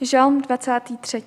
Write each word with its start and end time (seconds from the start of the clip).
Žalm 0.00 0.40
23. 0.40 1.22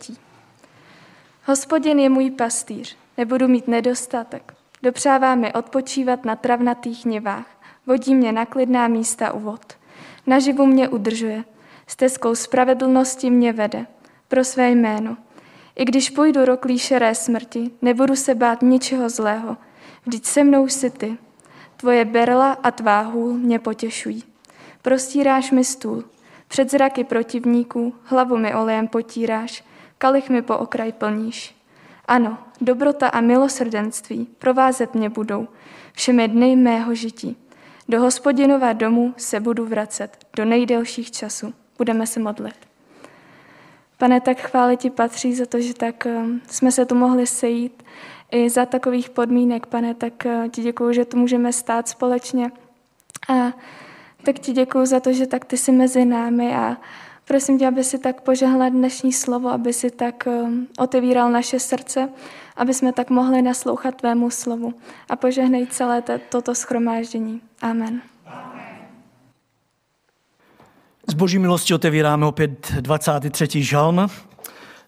Hospodin 1.45 1.99
je 1.99 2.09
můj 2.09 2.31
pastýř, 2.31 2.97
nebudu 3.17 3.47
mít 3.47 3.67
nedostatek. 3.67 4.53
Dopřává 4.83 5.35
mi 5.35 5.53
odpočívat 5.53 6.25
na 6.25 6.35
travnatých 6.35 7.05
nivách, 7.05 7.45
vodí 7.87 8.15
mě 8.15 8.31
na 8.31 8.45
klidná 8.45 8.87
místa 8.87 9.33
u 9.33 9.39
vod. 9.39 9.73
Naživu 10.27 10.65
mě 10.65 10.89
udržuje, 10.89 11.43
stezkou 11.87 12.35
spravedlnosti 12.35 13.29
mě 13.29 13.53
vede, 13.53 13.87
pro 14.27 14.43
své 14.43 14.71
jméno. 14.71 15.17
I 15.75 15.85
když 15.85 16.09
půjdu 16.09 16.45
roklí 16.45 16.79
šeré 16.79 17.15
smrti, 17.15 17.71
nebudu 17.81 18.15
se 18.15 18.35
bát 18.35 18.61
ničeho 18.61 19.09
zlého, 19.09 19.57
vždyť 20.05 20.25
se 20.25 20.43
mnou 20.43 20.67
jsi 20.67 20.89
ty. 20.89 21.17
Tvoje 21.77 22.05
berla 22.05 22.51
a 22.51 22.71
tvá 22.71 23.01
hůl 23.01 23.33
mě 23.33 23.59
potěšují. 23.59 24.23
Prostíráš 24.81 25.51
mi 25.51 25.63
stůl, 25.63 26.03
před 26.49 26.71
zraky 26.71 27.03
protivníků, 27.03 27.95
hlavu 28.03 28.37
mi 28.37 28.55
olejem 28.55 28.87
potíráš, 28.87 29.63
kalich 29.97 30.29
mi 30.29 30.41
po 30.41 30.57
okraj 30.57 30.91
plníš. 30.91 31.55
Ano, 32.05 32.37
dobrota 32.61 33.07
a 33.07 33.21
milosrdenství 33.21 34.27
provázet 34.39 34.95
mě 34.95 35.09
budou 35.09 35.47
všemi 35.93 36.27
dny 36.27 36.55
mého 36.55 36.95
žití. 36.95 37.37
Do 37.89 38.01
hospodinova 38.01 38.73
domu 38.73 39.13
se 39.17 39.39
budu 39.39 39.65
vracet 39.65 40.25
do 40.35 40.45
nejdelších 40.45 41.11
časů. 41.11 41.53
Budeme 41.77 42.07
se 42.07 42.19
modlit. 42.19 42.55
Pane, 43.97 44.21
tak 44.21 44.41
chvále 44.41 44.75
ti 44.75 44.89
patří 44.89 45.35
za 45.35 45.45
to, 45.45 45.61
že 45.61 45.73
tak 45.73 46.05
eh, 46.05 46.23
jsme 46.47 46.71
se 46.71 46.85
tu 46.85 46.95
mohli 46.95 47.27
sejít 47.27 47.83
i 48.31 48.49
za 48.49 48.65
takových 48.65 49.09
podmínek, 49.09 49.65
pane, 49.65 49.93
tak 49.93 50.25
eh, 50.25 50.49
ti 50.49 50.61
děkuji, 50.61 50.93
že 50.93 51.05
tu 51.05 51.17
můžeme 51.17 51.53
stát 51.53 51.87
společně. 51.87 52.51
A 53.29 53.53
tak 54.23 54.39
ti 54.39 54.51
děkuji 54.51 54.85
za 54.85 54.99
to, 54.99 55.13
že 55.13 55.27
tak 55.27 55.45
ty 55.45 55.57
jsi 55.57 55.71
mezi 55.71 56.05
námi 56.05 56.55
a 56.55 56.77
prosím 57.25 57.59
tě, 57.59 57.67
aby 57.67 57.83
si 57.83 57.99
tak 57.99 58.21
požehnal 58.21 58.69
dnešní 58.69 59.13
slovo, 59.13 59.49
aby 59.49 59.73
si 59.73 59.91
tak 59.91 60.27
um, 60.27 60.67
otevíral 60.77 61.31
naše 61.31 61.59
srdce, 61.59 62.09
aby 62.55 62.73
jsme 62.73 62.93
tak 62.93 63.09
mohli 63.09 63.41
naslouchat 63.41 63.95
tvému 63.95 64.29
slovu. 64.29 64.73
A 65.09 65.15
požehnej 65.15 65.67
celé 65.67 66.03
toto 66.29 66.55
schromáždění. 66.55 67.41
Amen. 67.61 68.01
Z 71.07 71.13
boží 71.13 71.39
milosti 71.39 71.73
otevíráme 71.73 72.25
opět 72.25 72.71
23. 72.71 73.63
žalm, 73.63 74.09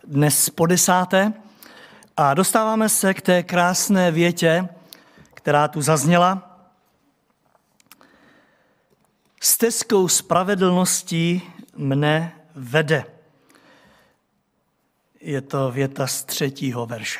dnes 0.08 0.50
po 0.50 0.66
desáté. 0.66 1.34
A 2.18 2.34
dostáváme 2.34 2.90
se 2.90 3.14
k 3.14 3.22
té 3.22 3.44
krásné 3.44 4.12
větě, 4.12 4.70
která 5.34 5.68
tu 5.68 5.82
zazněla, 5.82 6.51
Stezkou 9.44 10.08
spravedlností 10.08 11.42
mne 11.74 12.32
vede. 12.56 13.06
Je 15.22 15.42
to 15.42 15.72
věta 15.72 16.08
z 16.08 16.24
třetího 16.24 16.86
verše. 16.86 17.20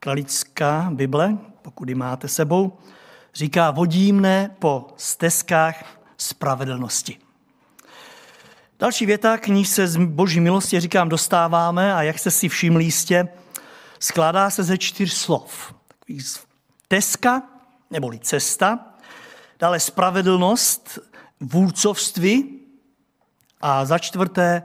Kralická 0.00 0.90
Bible, 0.92 1.38
pokud 1.62 1.88
ji 1.88 1.94
máte 1.94 2.28
sebou, 2.28 2.78
říká, 3.34 3.70
vodí 3.70 4.12
mne 4.12 4.56
po 4.58 4.86
stezkách 4.96 5.84
spravedlnosti. 6.16 7.18
Další 8.78 9.06
věta, 9.06 9.38
k 9.38 9.46
níž 9.46 9.68
se 9.68 9.86
z 9.86 9.96
boží 9.96 10.40
milosti, 10.40 10.80
říkám, 10.80 11.08
dostáváme 11.08 11.94
a 11.94 12.02
jak 12.02 12.18
jste 12.18 12.30
si 12.30 12.48
všimli 12.48 12.84
jistě, 12.84 13.28
skládá 14.00 14.50
se 14.50 14.62
ze 14.62 14.78
čtyř 14.78 15.12
slov. 15.12 15.74
Takový 15.88 16.24
teska, 16.88 17.42
neboli 17.90 18.18
cesta, 18.18 18.89
dále 19.60 19.80
spravedlnost, 19.80 20.98
vůdcovství 21.40 22.60
a 23.60 23.84
za 23.84 23.98
čtvrté 23.98 24.62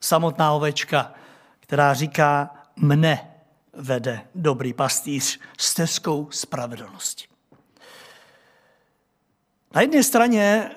samotná 0.00 0.52
ovečka, 0.52 1.14
která 1.60 1.94
říká, 1.94 2.54
mne 2.76 3.30
vede 3.72 4.20
dobrý 4.34 4.72
pastýř 4.72 5.40
stezkou 5.58 6.28
spravedlnosti. 6.30 7.26
Na 9.74 9.80
jedné 9.80 10.02
straně 10.04 10.70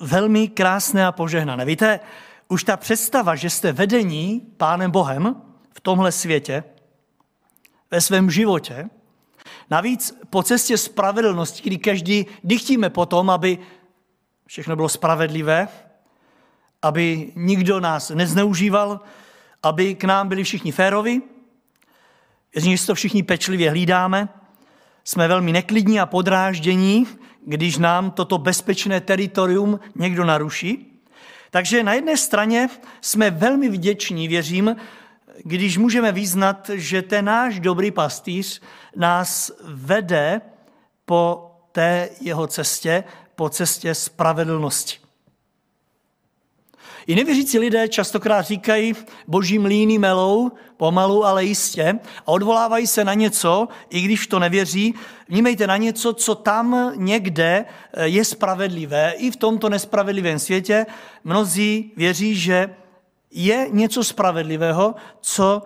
velmi 0.00 0.48
krásné 0.48 1.06
a 1.06 1.12
požehnané. 1.12 1.64
Víte, 1.64 2.00
už 2.48 2.64
ta 2.64 2.76
představa, 2.76 3.34
že 3.34 3.50
jste 3.50 3.72
vedení 3.72 4.40
Pánem 4.56 4.90
Bohem 4.90 5.42
v 5.72 5.80
tomhle 5.80 6.12
světě, 6.12 6.64
ve 7.90 8.00
svém 8.00 8.30
životě, 8.30 8.90
Navíc 9.70 10.18
po 10.30 10.42
cestě 10.42 10.78
spravedlnosti, 10.78 11.62
kdy 11.62 11.78
každý 11.78 12.26
dychtíme 12.44 12.90
potom, 12.90 13.30
aby 13.30 13.58
všechno 14.46 14.76
bylo 14.76 14.88
spravedlivé, 14.88 15.68
aby 16.82 17.32
nikdo 17.36 17.80
nás 17.80 18.10
nezneužíval, 18.10 19.00
aby 19.62 19.94
k 19.94 20.04
nám 20.04 20.28
byli 20.28 20.44
všichni 20.44 20.72
férovi. 20.72 21.22
Že 22.56 22.86
to 22.86 22.94
všichni 22.94 23.22
pečlivě 23.22 23.70
hlídáme. 23.70 24.28
Jsme 25.04 25.28
velmi 25.28 25.52
neklidní 25.52 26.00
a 26.00 26.06
podráždění, 26.06 27.06
když 27.46 27.78
nám 27.78 28.10
toto 28.10 28.38
bezpečné 28.38 29.00
teritorium 29.00 29.80
někdo 29.94 30.24
naruší. 30.24 31.02
Takže 31.50 31.82
na 31.82 31.92
jedné 31.92 32.16
straně 32.16 32.68
jsme 33.00 33.30
velmi 33.30 33.68
vděční, 33.68 34.28
věřím, 34.28 34.76
když 35.44 35.78
můžeme 35.78 36.12
význat, 36.12 36.70
že 36.74 37.02
ten 37.02 37.24
náš 37.24 37.60
dobrý 37.60 37.90
pastýř 37.90 38.60
nás 38.96 39.50
vede 39.64 40.40
po 41.04 41.50
té 41.72 42.08
jeho 42.20 42.46
cestě, 42.46 43.04
po 43.34 43.48
cestě 43.48 43.94
spravedlnosti. 43.94 44.98
I 47.06 47.14
nevěřící 47.14 47.58
lidé 47.58 47.88
častokrát 47.88 48.46
říkají, 48.46 48.94
boží 49.26 49.58
mlíny 49.58 49.98
melou, 49.98 50.50
pomalu, 50.76 51.24
ale 51.24 51.44
jistě, 51.44 51.98
a 52.26 52.28
odvolávají 52.28 52.86
se 52.86 53.04
na 53.04 53.14
něco, 53.14 53.68
i 53.90 54.00
když 54.00 54.26
to 54.26 54.38
nevěří, 54.38 54.94
vnímejte 55.28 55.66
na 55.66 55.76
něco, 55.76 56.12
co 56.12 56.34
tam 56.34 56.92
někde 56.96 57.64
eh, 57.64 58.08
je 58.08 58.24
spravedlivé. 58.24 59.12
I 59.16 59.30
v 59.30 59.36
tomto 59.36 59.68
nespravedlivém 59.68 60.38
světě 60.38 60.86
mnozí 61.24 61.92
věří, 61.96 62.36
že 62.36 62.74
je 63.30 63.66
něco 63.70 64.04
spravedlivého, 64.04 64.94
co 65.20 65.62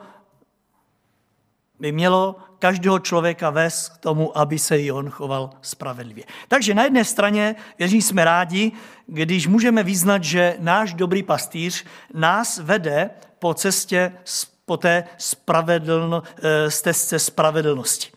by 1.79 1.93
mělo 1.93 2.37
každého 2.59 2.99
člověka 2.99 3.51
vést 3.51 3.89
k 3.89 3.99
tomu, 3.99 4.39
aby 4.39 4.59
se 4.59 4.79
i 4.79 4.93
on 4.93 5.11
choval 5.11 5.51
spravedlivě. 5.63 6.25
Takže 6.49 6.75
na 6.75 6.85
jedné 6.85 7.05
straně, 7.05 7.57
věřím, 7.79 8.03
jsme 8.03 8.25
rádi, 8.25 8.73
když 9.07 9.47
můžeme 9.47 9.83
vyznat, 9.83 10.25
že 10.25 10.57
náš 10.59 10.95
dobrý 10.95 11.23
pastýř 11.23 11.85
nás 12.15 12.59
vede 12.59 13.11
po 13.39 13.55
cestě, 13.55 14.13
po 14.65 14.77
té 14.77 15.05
spravedlno, 15.19 16.23
eh, 16.23 16.71
stezce 16.71 17.19
spravedlnosti. 17.19 18.13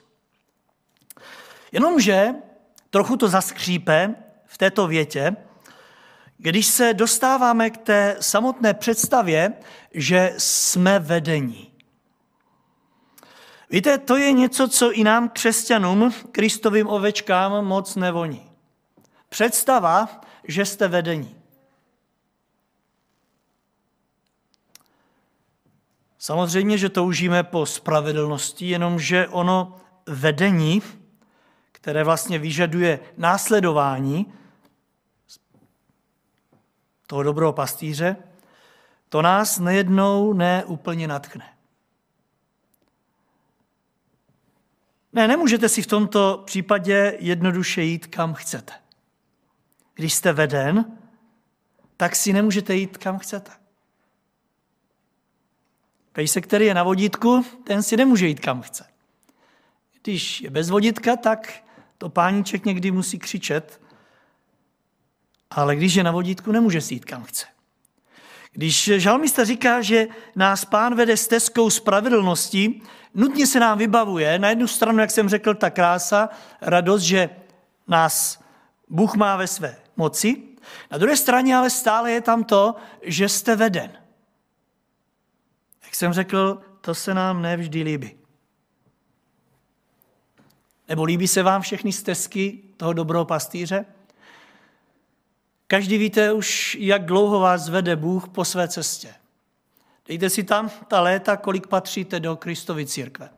Jenomže 1.71 2.29
trochu 2.89 3.17
to 3.17 3.27
zaskřípe 3.27 4.15
v 4.45 4.57
této 4.57 4.87
větě, 4.87 5.35
když 6.37 6.65
se 6.65 6.93
dostáváme 6.93 7.69
k 7.69 7.77
té 7.77 8.17
samotné 8.19 8.73
představě, 8.73 9.53
že 9.93 10.33
jsme 10.37 10.99
vedení. 10.99 11.71
Víte, 13.69 13.97
to 13.97 14.17
je 14.17 14.31
něco, 14.31 14.67
co 14.67 14.91
i 14.91 15.03
nám, 15.03 15.29
křesťanům, 15.29 16.13
kristovým 16.31 16.87
ovečkám, 16.87 17.65
moc 17.65 17.95
nevoní. 17.95 18.51
Představa, 19.29 20.21
že 20.47 20.65
jste 20.65 20.87
vedení. 20.87 21.35
Samozřejmě, 26.17 26.77
že 26.77 26.89
toužíme 26.89 27.43
po 27.43 27.65
spravedlnosti, 27.65 28.65
jenomže 28.65 29.27
ono 29.27 29.77
vedení, 30.07 30.81
které 31.71 32.03
vlastně 32.03 32.39
vyžaduje 32.39 32.99
následování, 33.17 34.33
toho 37.07 37.23
dobrého 37.23 37.53
pastýře, 37.53 38.15
to 39.09 39.21
nás 39.21 39.59
nejednou 39.59 40.33
neúplně 40.33 41.07
natchne. 41.07 41.55
Ne, 45.13 45.27
nemůžete 45.27 45.69
si 45.69 45.81
v 45.81 45.87
tomto 45.87 46.43
případě 46.45 47.17
jednoduše 47.19 47.81
jít, 47.81 48.07
kam 48.07 48.33
chcete. 48.33 48.73
Když 49.93 50.13
jste 50.13 50.33
veden, 50.33 50.97
tak 51.97 52.15
si 52.15 52.33
nemůžete 52.33 52.75
jít, 52.75 52.97
kam 52.97 53.19
chcete. 53.19 53.51
Pejsek, 56.13 56.47
který 56.47 56.65
je 56.65 56.73
na 56.73 56.83
vodítku, 56.83 57.45
ten 57.63 57.83
si 57.83 57.97
nemůže 57.97 58.27
jít, 58.27 58.39
kam 58.39 58.61
chce. 58.61 58.85
Když 60.01 60.41
je 60.41 60.49
bez 60.49 60.69
vodítka, 60.69 61.15
tak 61.15 61.63
to 61.97 62.09
páníček 62.09 62.65
někdy 62.65 62.91
musí 62.91 63.19
křičet, 63.19 63.81
ale 65.55 65.75
když 65.75 65.93
je 65.93 66.03
na 66.03 66.11
vodítku, 66.11 66.51
nemůže 66.51 66.81
si 66.81 66.93
jít 66.93 67.05
kam 67.05 67.23
chce. 67.23 67.45
Když 68.51 68.91
žalmista 68.97 69.43
říká, 69.43 69.81
že 69.81 70.07
nás 70.35 70.65
pán 70.65 70.95
vede 70.95 71.17
stezkou 71.17 71.69
spravedlnosti, 71.69 72.81
nutně 73.13 73.47
se 73.47 73.59
nám 73.59 73.77
vybavuje 73.77 74.39
na 74.39 74.49
jednu 74.49 74.67
stranu, 74.67 74.99
jak 74.99 75.11
jsem 75.11 75.29
řekl, 75.29 75.53
ta 75.53 75.69
krása, 75.69 76.29
radost, 76.61 77.01
že 77.01 77.29
nás 77.87 78.43
Bůh 78.89 79.15
má 79.15 79.37
ve 79.37 79.47
své 79.47 79.75
moci, 79.95 80.43
na 80.91 80.97
druhé 80.97 81.17
straně 81.17 81.55
ale 81.55 81.69
stále 81.69 82.11
je 82.11 82.21
tam 82.21 82.43
to, 82.43 82.75
že 83.01 83.29
jste 83.29 83.55
veden. 83.55 83.91
tak 85.79 85.95
jsem 85.95 86.13
řekl, 86.13 86.61
to 86.81 86.95
se 86.95 87.13
nám 87.13 87.41
nevždy 87.41 87.83
líbí. 87.83 88.11
Nebo 90.89 91.03
líbí 91.03 91.27
se 91.27 91.43
vám 91.43 91.61
všechny 91.61 91.91
stezky 91.91 92.59
toho 92.77 92.93
dobrého 92.93 93.25
pastýře? 93.25 93.85
Každý 95.67 95.97
víte 95.97 96.33
už, 96.33 96.77
jak 96.79 97.05
dlouho 97.05 97.39
vás 97.39 97.69
vede 97.69 97.95
Bůh 97.95 98.29
po 98.29 98.45
své 98.45 98.67
cestě. 98.67 99.13
Dejte 100.07 100.29
si 100.29 100.43
tam 100.43 100.69
ta 100.87 101.01
léta, 101.01 101.37
kolik 101.37 101.67
patříte 101.67 102.19
do 102.19 102.35
Kristovy 102.35 102.85
církve. 102.85 103.29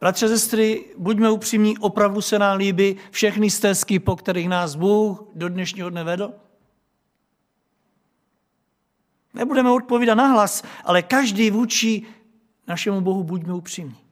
Bratře, 0.00 0.28
sestry, 0.28 0.84
buďme 0.98 1.30
upřímní, 1.30 1.78
opravdu 1.78 2.22
se 2.22 2.38
nám 2.38 2.58
líbí 2.58 2.96
všechny 3.10 3.50
stezky, 3.50 3.98
po 3.98 4.16
kterých 4.16 4.48
nás 4.48 4.74
Bůh 4.74 5.24
do 5.34 5.48
dnešního 5.48 5.90
dne 5.90 6.04
vedl? 6.04 6.32
Nebudeme 9.34 9.70
odpovídat 9.70 10.14
nahlas, 10.14 10.62
ale 10.84 11.02
každý 11.02 11.50
vůči 11.50 12.02
našemu 12.66 13.00
Bohu 13.00 13.24
buďme 13.24 13.54
upřímní. 13.54 14.09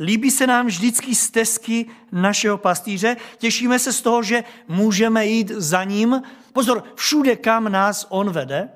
Líbí 0.00 0.30
se 0.30 0.46
nám 0.46 0.66
vždycky 0.66 1.14
stezky 1.14 1.86
našeho 2.12 2.58
pastýře, 2.58 3.16
těšíme 3.38 3.78
se 3.78 3.92
z 3.92 4.02
toho, 4.02 4.22
že 4.22 4.44
můžeme 4.68 5.26
jít 5.26 5.50
za 5.50 5.84
ním. 5.84 6.22
Pozor, 6.52 6.84
všude, 6.94 7.36
kam 7.36 7.72
nás 7.72 8.06
on 8.08 8.30
vede. 8.30 8.70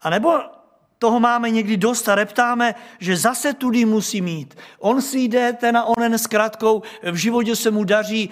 A 0.00 0.10
nebo 0.10 0.40
toho 0.98 1.20
máme 1.20 1.50
někdy 1.50 1.76
dost 1.76 2.08
a 2.08 2.14
reptáme, 2.14 2.74
že 2.98 3.16
zase 3.16 3.54
tudy 3.54 3.84
musí 3.84 4.20
mít. 4.20 4.54
On 4.78 5.02
si 5.02 5.18
jde 5.18 5.52
ten 5.52 5.76
a 5.76 5.84
onen 5.84 6.14
s 6.14 6.26
kratkou, 6.26 6.82
v 7.02 7.14
životě 7.14 7.56
se 7.56 7.70
mu 7.70 7.84
daří. 7.84 8.30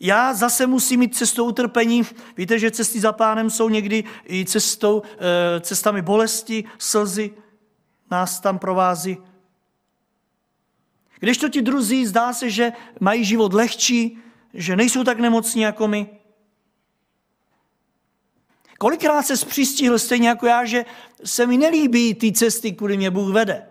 Já 0.00 0.34
zase 0.34 0.66
musím 0.66 1.00
mít 1.00 1.16
cestou 1.16 1.44
utrpení. 1.44 2.02
Víte, 2.36 2.58
že 2.58 2.70
cesty 2.70 3.00
za 3.00 3.12
pánem 3.12 3.50
jsou 3.50 3.68
někdy 3.68 4.04
i 4.30 4.44
cestou, 4.44 5.02
eh, 5.18 5.60
cestami 5.60 6.02
bolesti, 6.02 6.64
slzy, 6.78 7.30
nás 8.10 8.40
tam 8.40 8.58
provází. 8.58 9.18
Když 11.18 11.38
to 11.38 11.48
ti 11.48 11.62
druzí 11.62 12.06
zdá 12.06 12.32
se, 12.32 12.50
že 12.50 12.72
mají 13.00 13.24
život 13.24 13.54
lehčí, 13.54 14.18
že 14.54 14.76
nejsou 14.76 15.04
tak 15.04 15.18
nemocní 15.18 15.62
jako 15.62 15.88
my. 15.88 16.10
Kolikrát 18.78 19.22
se 19.22 19.36
zpřístihl 19.36 19.98
stejně 19.98 20.28
jako 20.28 20.46
já, 20.46 20.64
že 20.64 20.84
se 21.24 21.46
mi 21.46 21.56
nelíbí 21.56 22.14
ty 22.14 22.32
cesty, 22.32 22.72
kudy 22.72 22.96
mě 22.96 23.10
Bůh 23.10 23.32
vede. 23.32 23.66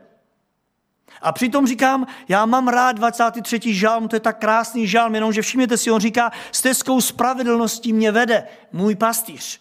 A 1.21 1.31
přitom 1.31 1.67
říkám, 1.67 2.07
já 2.27 2.45
mám 2.45 2.67
rád 2.67 2.91
23. 2.91 3.73
žalm, 3.73 4.07
to 4.07 4.15
je 4.15 4.19
tak 4.19 4.39
krásný 4.39 4.87
žalm, 4.87 5.15
jenomže 5.15 5.41
všimněte 5.41 5.77
si, 5.77 5.91
on 5.91 6.01
říká, 6.01 6.31
stezkou 6.51 7.01
spravedlností 7.01 7.93
mě 7.93 8.11
vede 8.11 8.47
můj 8.71 8.95
pastýř. 8.95 9.59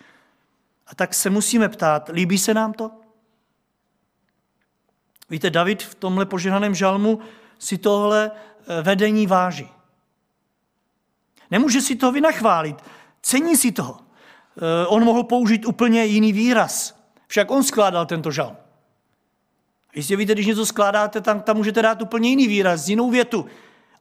A 0.86 0.94
tak 0.94 1.14
se 1.14 1.30
musíme 1.30 1.68
ptát, 1.68 2.10
líbí 2.12 2.38
se 2.38 2.54
nám 2.54 2.72
to? 2.72 2.90
Víte, 5.30 5.50
David 5.50 5.82
v 5.82 5.94
tomhle 5.94 6.26
požehnaném 6.26 6.74
žalmu 6.74 7.20
si 7.58 7.78
tohle 7.78 8.30
eh, 8.30 8.82
vedení 8.82 9.26
váží. 9.26 9.68
Nemůže 11.50 11.80
si 11.80 11.96
to 11.96 12.12
vynachválit, 12.12 12.76
cení 13.22 13.56
si 13.56 13.72
toho. 13.72 13.98
Eh, 14.00 14.86
on 14.86 15.04
mohl 15.04 15.22
použít 15.22 15.66
úplně 15.66 16.04
jiný 16.04 16.32
výraz. 16.32 17.04
Však 17.26 17.50
on 17.50 17.62
skládal 17.62 18.06
tento 18.06 18.30
žalm. 18.30 18.56
Jistě 19.94 20.16
víte, 20.16 20.32
když 20.32 20.46
něco 20.46 20.66
skládáte, 20.66 21.20
tam, 21.20 21.40
tam 21.40 21.56
můžete 21.56 21.82
dát 21.82 22.02
úplně 22.02 22.28
jiný 22.28 22.48
výraz, 22.48 22.88
jinou 22.88 23.10
větu. 23.10 23.46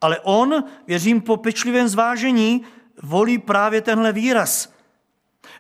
Ale 0.02 0.20
on, 0.20 0.64
věřím 0.88 1.22
po 1.22 1.38
pečlivém 1.38 1.88
zvážení, 1.88 2.62
volí 3.04 3.38
právě 3.38 3.82
tenhle 3.82 4.14
výraz. 4.14 4.74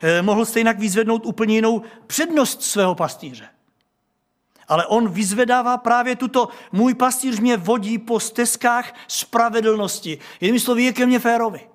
Eh, 0.01 0.21
mohl 0.21 0.45
stejně 0.45 0.74
vyzvednout 0.74 1.25
úplně 1.25 1.56
jinou 1.56 1.81
přednost 2.07 2.62
svého 2.62 2.95
pastýře. 2.95 3.53
Ale 4.68 4.86
on 4.88 5.07
vyzvedává 5.07 5.77
právě 5.77 6.15
tuto, 6.15 6.48
můj 6.71 6.94
pastýř 6.94 7.39
mě 7.39 7.57
vodí 7.57 7.98
po 7.98 8.19
stezkách 8.19 8.95
spravedlnosti. 9.07 10.18
Jinými 10.42 10.60
slovy, 10.60 10.83
je 10.83 10.94
ke 10.94 11.06
mně 11.06 11.19
férovi. 11.19 11.69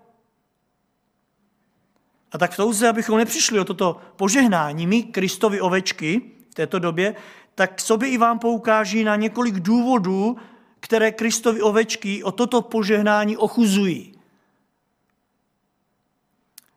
A 2.33 2.39
tak 2.39 2.53
v 2.53 2.57
touze, 2.57 2.89
abychom 2.89 3.19
nepřišli 3.19 3.61
o 3.61 3.65
toto 3.65 4.01
požehnání, 4.17 4.87
my, 4.87 5.03
Kristovi 5.03 5.61
ovečky 5.61 6.23
v 6.51 6.55
této 6.55 6.79
době, 6.79 7.15
tak 7.55 7.81
sobě 7.81 8.09
i 8.09 8.19
vám 8.19 8.39
poukáží 8.39 9.05
na 9.05 9.17
několik 9.17 9.55
důvodů, 9.55 10.37
které 10.81 11.13
Kristovi 11.13 11.63
ovečky 11.63 12.23
o 12.23 12.33
toto 12.33 12.63
požehnání 12.63 13.37
ochuzují. 13.37 14.15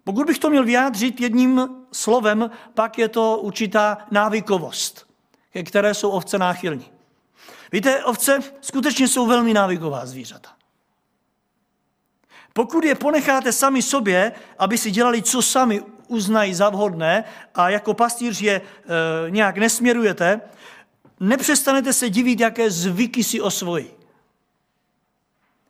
Pokud 0.03 0.27
bych 0.27 0.39
to 0.39 0.49
měl 0.49 0.63
vyjádřit 0.63 1.21
jedním 1.21 1.69
slovem, 1.91 2.51
pak 2.73 2.97
je 2.97 3.07
to 3.07 3.37
určitá 3.37 3.97
návykovost 4.11 5.10
ke 5.51 5.63
které 5.63 5.93
jsou 5.93 6.09
ovce 6.09 6.37
náchylní. 6.37 6.85
Víte, 7.71 8.03
ovce 8.05 8.39
skutečně 8.61 9.07
jsou 9.07 9.27
velmi 9.27 9.53
návyková 9.53 10.05
zvířata. 10.05 10.49
Pokud 12.53 12.83
je 12.83 12.95
ponecháte 12.95 13.51
sami 13.51 13.81
sobě, 13.81 14.31
aby 14.59 14.77
si 14.77 14.91
dělali, 14.91 15.21
co 15.21 15.41
sami 15.41 15.81
uznají 16.07 16.53
za 16.53 16.69
vhodné 16.69 17.23
a 17.55 17.69
jako 17.69 17.93
pastýř 17.93 18.41
je 18.41 18.61
e, 18.61 18.61
nějak 19.31 19.57
nesměrujete, 19.57 20.41
nepřestanete 21.19 21.93
se 21.93 22.09
divit, 22.09 22.39
jaké 22.39 22.71
zvyky 22.71 23.23
si 23.23 23.41
osvojí. 23.41 23.87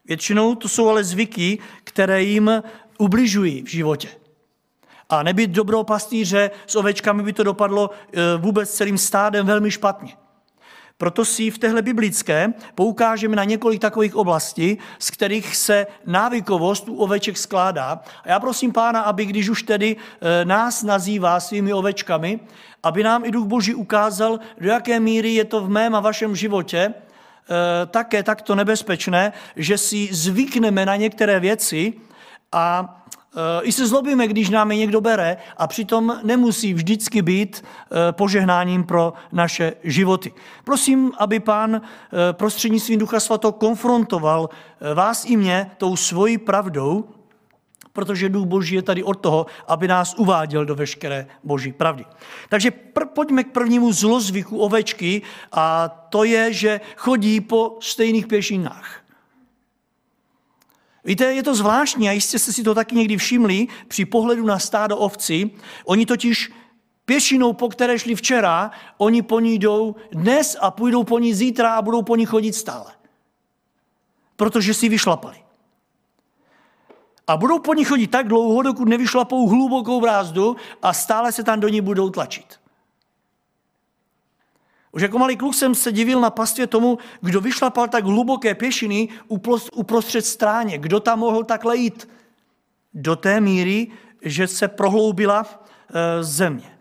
Většinou 0.06 0.56
to 0.56 0.69
jsou 0.69 0.89
ale 0.89 1.04
zvyky, 1.04 1.60
které 1.83 2.24
jim 2.24 2.63
ubližují 2.98 3.62
v 3.62 3.68
životě. 3.68 4.20
A 5.11 5.23
nebýt 5.23 5.51
dobrou 5.51 5.83
pastýře 5.83 6.51
s 6.67 6.75
ovečkami 6.75 7.23
by 7.23 7.33
to 7.33 7.43
dopadlo 7.43 7.89
e, 7.89 8.37
vůbec 8.37 8.69
celým 8.69 8.97
stádem 8.97 9.45
velmi 9.45 9.71
špatně. 9.71 10.13
Proto 10.97 11.25
si 11.25 11.51
v 11.51 11.57
téhle 11.57 11.81
biblické 11.81 12.53
poukážeme 12.75 13.35
na 13.35 13.43
několik 13.43 13.81
takových 13.81 14.15
oblastí, 14.15 14.77
z 14.99 15.11
kterých 15.11 15.55
se 15.55 15.87
návykovost 16.05 16.89
u 16.89 16.95
oveček 16.95 17.37
skládá. 17.37 17.99
A 18.23 18.29
já 18.29 18.39
prosím 18.39 18.71
pána, 18.71 19.01
aby 19.01 19.25
když 19.25 19.49
už 19.49 19.63
tedy 19.63 19.95
e, 19.95 20.45
nás 20.45 20.83
nazývá 20.83 21.39
svými 21.39 21.73
ovečkami, 21.73 22.39
aby 22.83 23.03
nám 23.03 23.25
i 23.25 23.31
Duch 23.31 23.47
Boží 23.47 23.75
ukázal, 23.75 24.39
do 24.57 24.69
jaké 24.69 24.99
míry 24.99 25.33
je 25.33 25.45
to 25.45 25.61
v 25.61 25.69
mém 25.69 25.95
a 25.95 25.99
vašem 25.99 26.35
životě 26.35 26.77
e, 26.77 26.93
také 27.85 28.23
takto 28.23 28.55
nebezpečné, 28.55 29.33
že 29.55 29.77
si 29.77 30.09
zvykneme 30.11 30.85
na 30.85 30.95
některé 30.95 31.39
věci 31.39 31.93
a 32.51 33.00
I 33.62 33.71
se 33.71 33.88
zlobíme, 33.88 34.28
když 34.28 34.50
nám 34.50 34.71
je 34.71 34.78
někdo 34.78 35.02
bere 35.02 35.38
a 35.57 35.68
přitom 35.68 36.19
nemusí 36.23 36.73
vždycky 36.73 37.21
být 37.21 37.64
eh, 37.64 38.11
požehnáním 38.11 38.83
pro 38.83 39.14
naše 39.31 39.73
životy. 39.83 40.33
Prosím, 40.64 41.11
aby 41.18 41.40
pán 41.40 41.76
eh, 41.76 42.33
prostřednictvím 42.33 43.00
Ducha 43.00 43.19
Svato 43.19 43.52
konfrontoval 43.52 44.50
vás 44.94 45.26
i 45.26 45.38
mě 45.38 45.71
tou 45.78 45.95
svojí 45.95 46.38
pravdou, 46.38 47.06
protože 47.94 48.30
Duch 48.30 48.47
Boží 48.47 48.76
je 48.76 48.81
tady 48.81 49.04
od 49.04 49.14
toho, 49.14 49.45
aby 49.68 49.88
nás 49.88 50.16
uváděl 50.18 50.66
do 50.66 50.76
veškeré 50.76 51.28
Boží 51.44 51.71
pravdy. 51.71 52.06
Takže 52.50 52.69
pr- 52.69 53.06
pojďme 53.06 53.44
k 53.44 53.52
prvnímu 53.52 53.94
zlozvyku 53.94 54.57
ovečky 54.57 55.21
a 55.52 55.90
to 56.09 56.23
je, 56.23 56.54
že 56.54 56.81
chodí 56.95 57.42
po 57.42 57.78
stejných 57.80 58.28
pěšinách. 58.28 59.00
Víte, 61.03 61.25
je 61.25 61.43
to 61.43 61.55
zvláštní 61.55 62.09
a 62.09 62.11
jistě 62.11 62.39
jste 62.39 62.53
si 62.53 62.63
to 62.63 62.75
taky 62.75 62.95
někdy 62.95 63.17
všimli 63.17 63.67
při 63.87 64.05
pohledu 64.05 64.45
na 64.45 64.59
stádo 64.59 64.97
ovci. 64.97 65.51
Oni 65.85 66.05
totiž 66.05 66.51
pěšinou, 67.05 67.53
po 67.53 67.69
které 67.69 67.99
šli 67.99 68.15
včera, 68.15 68.71
oni 68.97 69.21
po 69.21 69.39
ní 69.39 69.59
jdou 69.59 69.95
dnes 70.11 70.57
a 70.61 70.71
půjdou 70.71 71.03
po 71.03 71.19
ní 71.19 71.33
zítra 71.33 71.75
a 71.75 71.81
budou 71.81 72.01
po 72.01 72.15
ní 72.15 72.25
chodit 72.25 72.53
stále. 72.53 72.91
Protože 74.35 74.73
si 74.73 74.89
vyšlapali. 74.89 75.37
A 77.27 77.37
budou 77.37 77.59
po 77.59 77.73
ní 77.73 77.83
chodit 77.83 78.07
tak 78.07 78.27
dlouho, 78.27 78.61
dokud 78.61 78.87
nevyšlapou 78.87 79.47
hlubokou 79.47 80.01
brázdu 80.01 80.55
a 80.81 80.93
stále 80.93 81.31
se 81.31 81.43
tam 81.43 81.59
do 81.59 81.67
ní 81.67 81.81
budou 81.81 82.09
tlačit. 82.09 82.60
Už 84.92 85.02
jako 85.02 85.19
malý 85.19 85.38
kluk 85.38 85.56
jsem 85.56 85.76
se 85.76 85.92
divil 85.92 86.21
na 86.21 86.30
pastvě 86.30 86.68
tomu, 86.68 86.98
kdo 87.21 87.42
vyšlapal 87.42 87.88
tak 87.88 88.06
hluboké 88.06 88.56
pěšiny 88.56 89.10
uprostřed 89.74 90.26
stráně. 90.26 90.78
Kdo 90.78 91.00
tam 91.00 91.19
mohl 91.19 91.44
takhle 91.44 91.78
jít? 91.78 92.10
Do 92.94 93.16
té 93.16 93.42
míry, 93.42 93.88
že 94.21 94.48
se 94.48 94.68
prohloubila 94.68 95.45
e, 95.94 96.24
země. 96.24 96.78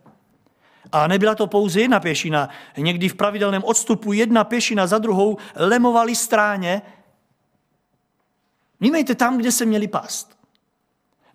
A 0.92 1.06
nebyla 1.06 1.34
to 1.34 1.46
pouze 1.46 1.80
jedna 1.80 2.00
pěšina. 2.00 2.48
Někdy 2.76 3.08
v 3.08 3.14
pravidelném 3.14 3.64
odstupu 3.64 4.12
jedna 4.12 4.44
pěšina 4.44 4.86
za 4.86 4.98
druhou 4.98 5.36
lemovali 5.56 6.14
stráně. 6.14 6.82
Vnímejte 8.80 9.14
tam, 9.14 9.38
kde 9.38 9.52
se 9.52 9.66
měli 9.66 9.88
pást. 9.88 10.38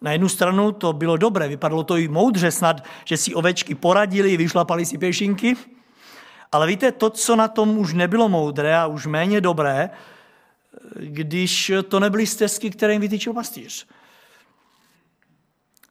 Na 0.02 0.12
jednu 0.12 0.30
stranu 0.30 0.72
to 0.72 0.94
bylo 0.94 1.18
dobré, 1.18 1.48
vypadalo 1.48 1.84
to 1.84 1.98
i 1.98 2.08
moudře 2.08 2.52
snad, 2.52 2.84
že 3.06 3.18
si 3.18 3.34
ovečky 3.34 3.76
poradili, 3.76 4.38
vyšlapali 4.38 4.86
si 4.86 4.98
pěšinky, 4.98 5.56
ale 6.56 6.68
víte, 6.68 6.92
to, 6.92 7.10
co 7.10 7.36
na 7.36 7.48
tom 7.48 7.78
už 7.78 7.94
nebylo 7.94 8.30
moudré 8.30 8.78
a 8.78 8.88
už 8.88 9.06
méně 9.06 9.42
dobré, 9.42 9.90
když 10.96 11.72
to 11.88 12.00
nebyly 12.00 12.28
stezky, 12.28 12.70
které 12.70 12.94
jim 12.94 13.02
vytýčil 13.02 13.34
pastýř. 13.34 13.88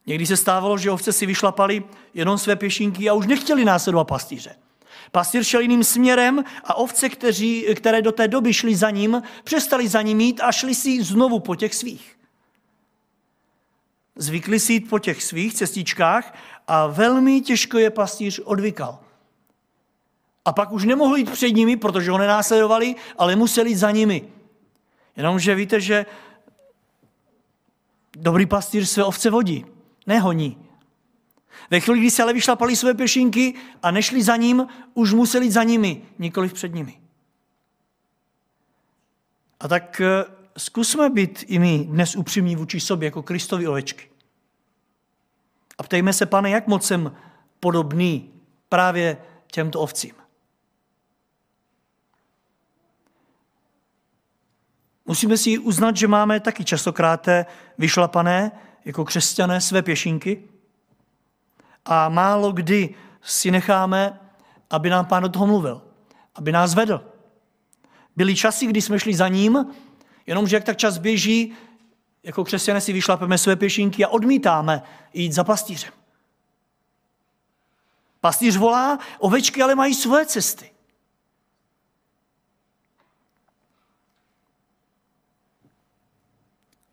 Někdy 0.06 0.26
se 0.26 0.36
stávalo, 0.36 0.78
že 0.78 0.90
ovce 0.90 1.12
si 1.12 1.26
vyšlapali 1.26 1.84
jenom 2.14 2.38
své 2.38 2.56
pěšinky 2.56 3.08
a 3.08 3.14
už 3.14 3.26
nechtěli 3.26 3.64
následovat 3.64 4.04
pastýře. 4.04 4.56
Pastýř 5.12 5.46
šel 5.46 5.60
jiným 5.60 5.84
směrem 5.84 6.44
a 6.64 6.74
ovce, 6.74 7.08
kteří, 7.08 7.66
které 7.74 8.02
do 8.02 8.12
té 8.12 8.28
doby 8.28 8.52
šly 8.52 8.76
za 8.76 8.90
ním, 8.90 9.22
přestali 9.44 9.88
za 9.88 10.02
ním 10.02 10.20
jít 10.20 10.40
a 10.40 10.52
šli 10.52 10.74
si 10.74 11.02
znovu 11.02 11.40
po 11.40 11.54
těch 11.54 11.74
svých. 11.74 12.16
Zvykli 14.16 14.60
si 14.60 14.72
jít 14.72 14.90
po 14.90 14.98
těch 14.98 15.22
svých 15.22 15.54
cestičkách 15.54 16.38
a 16.66 16.86
velmi 16.86 17.40
těžko 17.40 17.78
je 17.78 17.90
pastýř 17.90 18.38
odvykal. 18.38 19.03
A 20.44 20.52
pak 20.52 20.72
už 20.72 20.84
nemohl 20.84 21.16
jít 21.16 21.30
před 21.30 21.50
nimi, 21.50 21.76
protože 21.76 22.10
ho 22.10 22.18
nenásledovali, 22.18 22.94
ale 23.18 23.36
museli 23.36 23.70
jít 23.70 23.76
za 23.76 23.90
nimi. 23.90 24.28
Jenomže 25.16 25.54
víte, 25.54 25.80
že 25.80 26.06
dobrý 28.16 28.46
pastýř 28.46 28.88
své 28.88 29.04
ovce 29.04 29.30
vodí, 29.30 29.66
nehoní. 30.06 30.58
Ve 31.70 31.80
chvíli, 31.80 32.00
kdy 32.00 32.10
se 32.10 32.22
ale 32.22 32.32
vyšlapali 32.32 32.76
své 32.76 32.94
pěšinky 32.94 33.54
a 33.82 33.90
nešli 33.90 34.22
za 34.22 34.36
ním, 34.36 34.66
už 34.94 35.12
museli 35.12 35.46
jít 35.46 35.50
za 35.50 35.62
nimi, 35.62 36.02
nikoli 36.18 36.48
před 36.48 36.74
nimi. 36.74 37.00
A 39.60 39.68
tak 39.68 40.00
eh, 40.00 40.24
zkusme 40.58 41.10
být 41.10 41.44
i 41.46 41.58
my 41.58 41.84
dnes 41.84 42.16
upřímní 42.16 42.56
vůči 42.56 42.80
sobě 42.80 43.06
jako 43.06 43.22
Kristovi 43.22 43.68
ovečky. 43.68 44.10
A 45.78 45.82
ptejme 45.82 46.12
se, 46.12 46.26
pane, 46.26 46.50
jak 46.50 46.66
moc 46.66 46.86
jsem 46.86 47.16
podobný 47.60 48.30
právě 48.68 49.16
těmto 49.46 49.80
ovcím. 49.80 50.23
Musíme 55.06 55.36
si 55.36 55.58
uznat, 55.58 55.96
že 55.96 56.08
máme 56.08 56.40
taky 56.40 56.64
častokrát 56.64 57.28
vyšlapané 57.78 58.52
jako 58.84 59.04
křesťané 59.04 59.60
své 59.60 59.82
pěšinky 59.82 60.42
a 61.84 62.08
málo 62.08 62.52
kdy 62.52 62.94
si 63.22 63.50
necháme, 63.50 64.20
aby 64.70 64.90
nám 64.90 65.06
pán 65.06 65.22
do 65.22 65.28
toho 65.28 65.46
mluvil, 65.46 65.82
aby 66.34 66.52
nás 66.52 66.74
vedl. 66.74 67.04
Byly 68.16 68.36
časy, 68.36 68.66
kdy 68.66 68.82
jsme 68.82 69.00
šli 69.00 69.14
za 69.14 69.28
ním, 69.28 69.66
jenomže 70.26 70.56
jak 70.56 70.64
tak 70.64 70.76
čas 70.76 70.98
běží, 70.98 71.54
jako 72.22 72.44
křesťané 72.44 72.80
si 72.80 72.92
vyšlapeme 72.92 73.38
své 73.38 73.56
pěšinky 73.56 74.04
a 74.04 74.08
odmítáme 74.08 74.82
jít 75.14 75.32
za 75.32 75.44
pastýřem. 75.44 75.92
Pastýř 78.20 78.56
volá, 78.56 78.98
ovečky 79.18 79.62
ale 79.62 79.74
mají 79.74 79.94
svoje 79.94 80.26
cesty. 80.26 80.73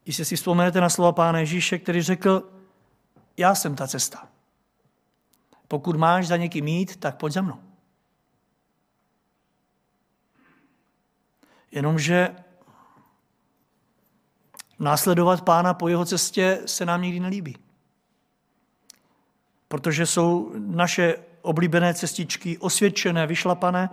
Jestli 0.06 0.26
si 0.26 0.36
vzpomenete 0.36 0.82
na 0.82 0.90
slova 0.90 1.12
Pána 1.12 1.40
Ježíše, 1.40 1.80
který 1.80 2.02
řekl, 2.02 2.50
já 3.38 3.56
jsem 3.56 3.76
ta 3.76 3.88
cesta. 3.88 4.28
Pokud 5.68 5.96
máš 5.96 6.28
za 6.28 6.38
někým 6.38 6.66
mít, 6.66 6.96
tak 6.96 7.18
pojď 7.18 7.34
za 7.34 7.42
mnou. 7.42 7.60
Jenomže 11.72 12.36
následovat 14.80 15.42
pána 15.42 15.74
po 15.74 15.88
jeho 15.88 16.06
cestě 16.06 16.62
se 16.66 16.86
nám 16.86 17.02
nikdy 17.02 17.20
nelíbí. 17.20 17.58
Protože 19.68 20.06
jsou 20.06 20.52
naše 20.58 21.16
oblíbené 21.42 21.94
cestičky 21.94 22.58
osvědčené, 22.58 23.28
vyšlapané, 23.28 23.90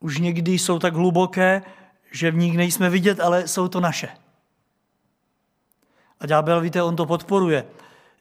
už 0.00 0.18
někdy 0.18 0.52
jsou 0.52 0.78
tak 0.78 0.94
hluboké, 0.94 1.62
že 2.10 2.30
v 2.30 2.36
nich 2.36 2.56
nejsme 2.56 2.90
vidět, 2.90 3.20
ale 3.20 3.48
jsou 3.48 3.68
to 3.68 3.80
naše. 3.80 4.08
A 6.24 6.26
ďábel, 6.26 6.60
víte, 6.60 6.82
on 6.82 6.96
to 6.96 7.06
podporuje. 7.06 7.66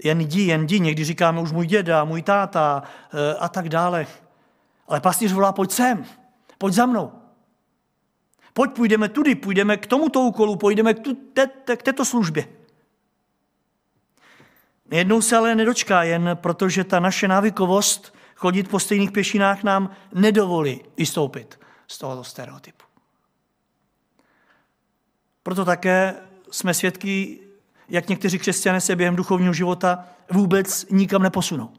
Jen 0.04 0.22
jdi, 0.22 0.42
jen 0.42 0.64
jdi. 0.64 0.80
Někdy 0.80 1.04
říkáme 1.04 1.42
už 1.42 1.52
můj 1.52 1.68
děda, 1.68 2.04
můj 2.04 2.22
táta 2.22 2.84
eh, 3.14 3.36
a 3.40 3.50
tak 3.50 3.70
dále. 3.70 4.08
Ale 4.88 5.02
pastýř 5.02 5.32
volá, 5.32 5.52
pojď 5.52 5.72
sem, 5.72 6.06
pojď 6.58 6.74
za 6.74 6.86
mnou. 6.86 7.12
Pojď, 8.54 8.72
půjdeme 8.72 9.10
tudy, 9.10 9.36
půjdeme 9.36 9.78
k 9.78 9.88
tomuto 9.88 10.22
úkolu, 10.22 10.56
půjdeme 10.56 10.94
k, 10.94 11.00
tu, 11.00 11.14
te, 11.14 11.48
te, 11.48 11.78
k 11.78 11.84
této 11.84 12.06
službě. 12.06 12.48
Jednou 14.92 15.22
se 15.22 15.38
ale 15.38 15.56
nedočká, 15.56 16.04
jen 16.04 16.30
protože 16.42 16.84
ta 16.84 17.00
naše 17.00 17.28
návykovost 17.28 18.16
chodit 18.36 18.70
po 18.70 18.80
stejných 18.80 19.12
pěšinách 19.12 19.64
nám 19.64 19.90
nedovolí 20.14 20.82
vystoupit 20.98 21.60
z 21.88 21.98
tohoto 21.98 22.24
stereotypu. 22.24 22.84
Proto 25.44 25.66
také 25.66 26.16
jsme 26.52 26.74
svědky 26.74 27.43
jak 27.90 28.10
někteří 28.10 28.40
křesťané 28.40 28.82
se 28.82 28.96
během 28.96 29.16
duchovního 29.16 29.54
života 29.54 30.06
vůbec 30.32 30.86
nikam 30.90 31.24
neposunou. 31.24 31.70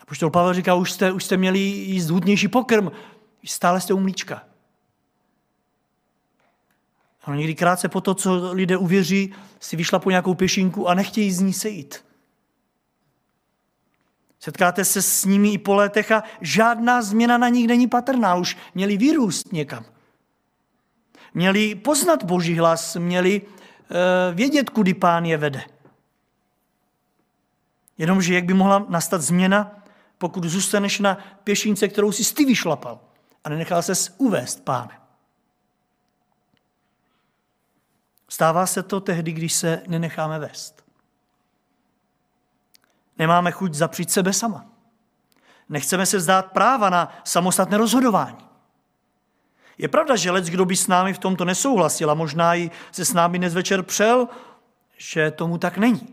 A 0.00 0.04
poštol 0.06 0.30
Pavel 0.30 0.54
říká, 0.54 0.74
už 0.74 0.92
jste, 0.92 1.12
už 1.12 1.24
jste 1.24 1.36
měli 1.36 1.58
jíst 1.58 2.10
hudnější 2.10 2.48
pokrm, 2.48 2.90
stále 3.44 3.80
jste 3.80 3.94
u 3.94 4.00
mlíčka. 4.00 4.42
Někdy 7.34 7.54
krátce 7.54 7.88
po 7.88 8.00
to, 8.00 8.14
co 8.14 8.52
lidé 8.52 8.76
uvěří, 8.76 9.34
si 9.60 9.76
vyšla 9.76 9.98
po 9.98 10.10
nějakou 10.10 10.34
pěšinku 10.34 10.88
a 10.88 10.94
nechtějí 10.94 11.32
z 11.32 11.40
ní 11.40 11.52
sejít. 11.52 12.04
Setkáte 14.40 14.84
se 14.84 15.02
s 15.02 15.24
nimi 15.24 15.52
i 15.52 15.58
po 15.58 15.74
letech 15.74 16.12
a 16.12 16.22
žádná 16.40 17.02
změna 17.02 17.38
na 17.38 17.48
nich 17.48 17.66
není 17.66 17.88
patrná. 17.88 18.34
Už 18.34 18.56
měli 18.74 18.96
vyrůst 18.96 19.52
někam. 19.52 19.84
Měli 21.34 21.74
poznat 21.74 22.24
Boží 22.24 22.58
hlas, 22.58 22.96
měli 22.96 23.42
uh, 23.42 23.46
vědět, 24.34 24.70
kudy 24.70 24.94
pán 24.94 25.24
je 25.24 25.36
vede. 25.36 25.64
Jenomže 27.98 28.34
jak 28.34 28.44
by 28.44 28.54
mohla 28.54 28.86
nastat 28.88 29.22
změna, 29.22 29.82
pokud 30.18 30.44
zůstaneš 30.44 30.98
na 30.98 31.18
pěšince, 31.44 31.88
kterou 31.88 32.12
si 32.12 32.34
ty 32.34 32.44
vyšlapal 32.44 33.00
a 33.44 33.48
nenechal 33.48 33.82
se 33.82 33.92
uvést 34.18 34.64
pánem. 34.64 35.00
Stává 38.28 38.66
se 38.66 38.82
to 38.82 39.00
tehdy, 39.00 39.32
když 39.32 39.52
se 39.52 39.82
nenecháme 39.86 40.38
vést. 40.38 40.84
Nemáme 43.18 43.52
chuť 43.52 43.74
zapřít 43.74 44.10
sebe 44.10 44.32
sama. 44.32 44.66
Nechceme 45.68 46.06
se 46.06 46.16
vzdát 46.16 46.52
práva 46.52 46.90
na 46.90 47.20
samostatné 47.24 47.78
rozhodování. 47.78 48.49
Je 49.80 49.88
pravda, 49.88 50.16
že 50.16 50.30
lec, 50.30 50.44
kdo 50.48 50.64
by 50.64 50.76
s 50.76 50.86
námi 50.86 51.12
v 51.12 51.18
tomto 51.18 51.44
nesouhlasil 51.44 52.10
a 52.10 52.14
možná 52.14 52.54
i 52.54 52.70
se 52.92 53.04
s 53.04 53.12
námi 53.12 53.38
dnes 53.38 53.54
večer 53.54 53.82
přel, 53.82 54.28
že 54.98 55.30
tomu 55.30 55.58
tak 55.58 55.78
není. 55.78 56.08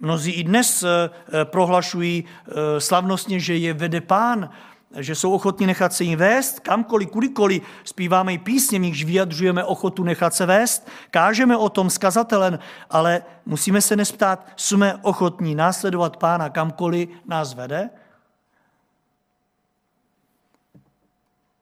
Mnozí 0.00 0.32
i 0.32 0.42
dnes 0.42 0.82
eh, 0.82 0.86
eh, 0.90 1.44
prohlašují 1.44 2.24
eh, 2.24 2.80
slavnostně, 2.80 3.40
že 3.40 3.56
je 3.56 3.74
vede 3.74 4.00
pán, 4.00 4.50
že 4.96 5.14
jsou 5.14 5.32
ochotní 5.32 5.66
nechat 5.66 5.92
se 5.92 6.04
jim 6.04 6.18
vést, 6.18 6.60
kamkoliv, 6.60 7.10
kudykoliv. 7.10 7.62
Zpíváme 7.84 8.32
i 8.32 8.38
písně, 8.38 8.78
když 8.78 9.04
vyjadřujeme 9.04 9.64
ochotu 9.64 10.02
nechat 10.02 10.34
se 10.34 10.46
vést, 10.46 10.88
kážeme 11.10 11.56
o 11.56 11.68
tom 11.68 11.90
skazatelen, 11.90 12.58
ale 12.90 13.22
musíme 13.46 13.80
se 13.80 13.96
nesptát, 13.96 14.46
jsme 14.56 14.98
ochotní 15.02 15.54
následovat 15.54 16.16
pána 16.16 16.50
kamkoliv 16.50 17.08
nás 17.26 17.54
vede? 17.54 17.90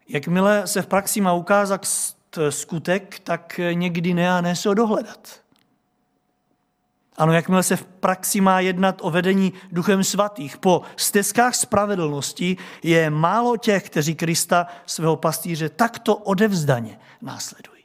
Jakmile 0.09 0.67
se 0.67 0.83
v 0.83 0.87
praxi 0.87 1.21
má 1.21 1.33
ukázat 1.33 1.87
skutek, 2.51 3.19
tak 3.19 3.61
někdy 3.73 4.15
ne 4.15 4.31
a 4.31 4.41
ne 4.41 4.57
se 4.57 4.69
ho 4.69 4.75
dohledat. 4.75 5.43
Ano, 7.17 7.33
jakmile 7.33 7.63
se 7.63 7.77
v 7.77 7.85
praxi 7.85 8.41
má 8.41 8.61
jednat 8.61 8.99
o 9.01 9.11
vedení 9.11 9.53
duchem 9.73 10.05
svatých, 10.05 10.59
po 10.59 10.83
stezkách 10.97 11.55
spravedlnosti 11.55 12.57
je 12.83 13.11
málo 13.11 13.57
těch, 13.57 13.83
kteří 13.83 14.15
Krista, 14.15 14.67
svého 14.87 15.17
pastýře, 15.17 15.69
takto 15.69 16.17
odevzdaně 16.17 16.99
následují. 17.23 17.83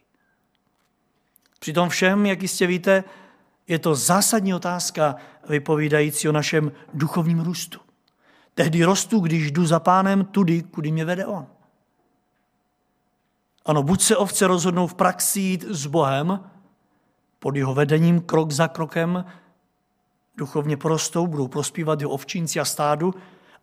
Přitom 1.60 1.90
všem, 1.90 2.26
jak 2.26 2.42
jistě 2.42 2.68
víte, 2.68 3.04
je 3.68 3.80
to 3.80 3.96
zásadní 3.96 4.54
otázka 4.54 5.16
vypovídající 5.50 6.30
o 6.30 6.32
našem 6.32 6.72
duchovním 6.94 7.40
růstu. 7.40 7.80
Tehdy 8.54 8.84
rostu, 8.84 9.20
když 9.20 9.52
jdu 9.52 9.66
za 9.66 9.80
pánem 9.80 10.26
tudy, 10.26 10.62
kudy 10.64 10.92
mě 10.92 11.06
vede 11.06 11.26
on. 11.26 11.48
Ano, 13.68 13.84
buď 13.84 14.02
se 14.02 14.18
ovce 14.18 14.48
rozhodnou 14.48 14.88
v 14.88 14.96
praxi 14.96 15.40
jít 15.40 15.66
s 15.70 15.86
Bohem, 15.86 16.40
pod 17.40 17.56
jeho 17.56 17.74
vedením 17.74 18.22
krok 18.22 18.52
za 18.52 18.68
krokem 18.68 19.26
duchovně 20.38 20.78
porostou, 20.78 21.28
budou 21.28 21.48
prospívat 21.48 22.02
jeho 22.02 22.12
ovčínci 22.12 22.60
a 22.60 22.66
stádu, 22.66 23.14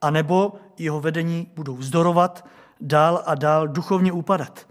anebo 0.00 0.52
jeho 0.78 1.00
vedení 1.00 1.46
budou 1.54 1.76
vzdorovat, 1.76 2.46
dál 2.80 3.22
a 3.26 3.34
dál 3.34 3.68
duchovně 3.68 4.12
upadat. 4.12 4.66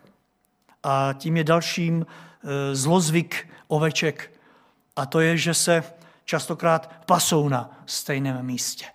A 0.83 1.13
tím 1.17 1.37
je 1.37 1.43
dalším 1.43 2.05
e, 2.05 2.75
zlozvyk 2.75 3.49
oveček, 3.67 4.31
a 4.95 5.05
to 5.05 5.19
je, 5.19 5.37
že 5.37 5.53
se 5.53 5.83
častokrát 6.25 6.91
pasou 7.05 7.49
na 7.49 7.77
stejném 7.85 8.45
místě. 8.45 8.85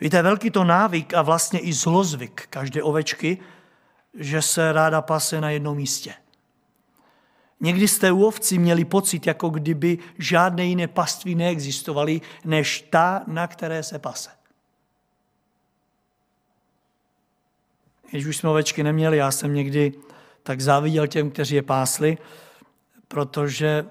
Víte, 0.00 0.22
velký 0.22 0.50
to 0.50 0.64
návyk 0.64 1.14
a 1.14 1.22
vlastně 1.22 1.58
i 1.58 1.72
zlozvyk 1.72 2.46
každé 2.50 2.82
ovečky, 2.82 3.38
že 4.14 4.42
se 4.42 4.72
ráda 4.72 5.02
pase 5.02 5.40
na 5.40 5.50
jednom 5.50 5.76
místě. 5.76 6.14
Někdy 7.60 7.88
jste 7.88 8.12
u 8.12 8.24
ovci 8.24 8.58
měli 8.58 8.84
pocit, 8.84 9.26
jako 9.26 9.48
kdyby 9.48 9.98
žádné 10.18 10.64
jiné 10.64 10.88
paství 10.88 11.34
neexistovaly, 11.34 12.20
než 12.44 12.86
ta, 12.90 13.22
na 13.26 13.46
které 13.46 13.82
se 13.82 13.98
pase. 13.98 14.30
Když 18.10 18.26
už 18.26 18.36
jsme 18.36 18.50
ovečky 18.50 18.82
neměli, 18.82 19.16
já 19.16 19.30
jsem 19.30 19.54
někdy 19.54 19.92
tak 20.42 20.60
záviděl 20.60 21.06
těm, 21.06 21.30
kteří 21.30 21.54
je 21.54 21.62
pásli, 21.62 22.18
protože 23.08 23.86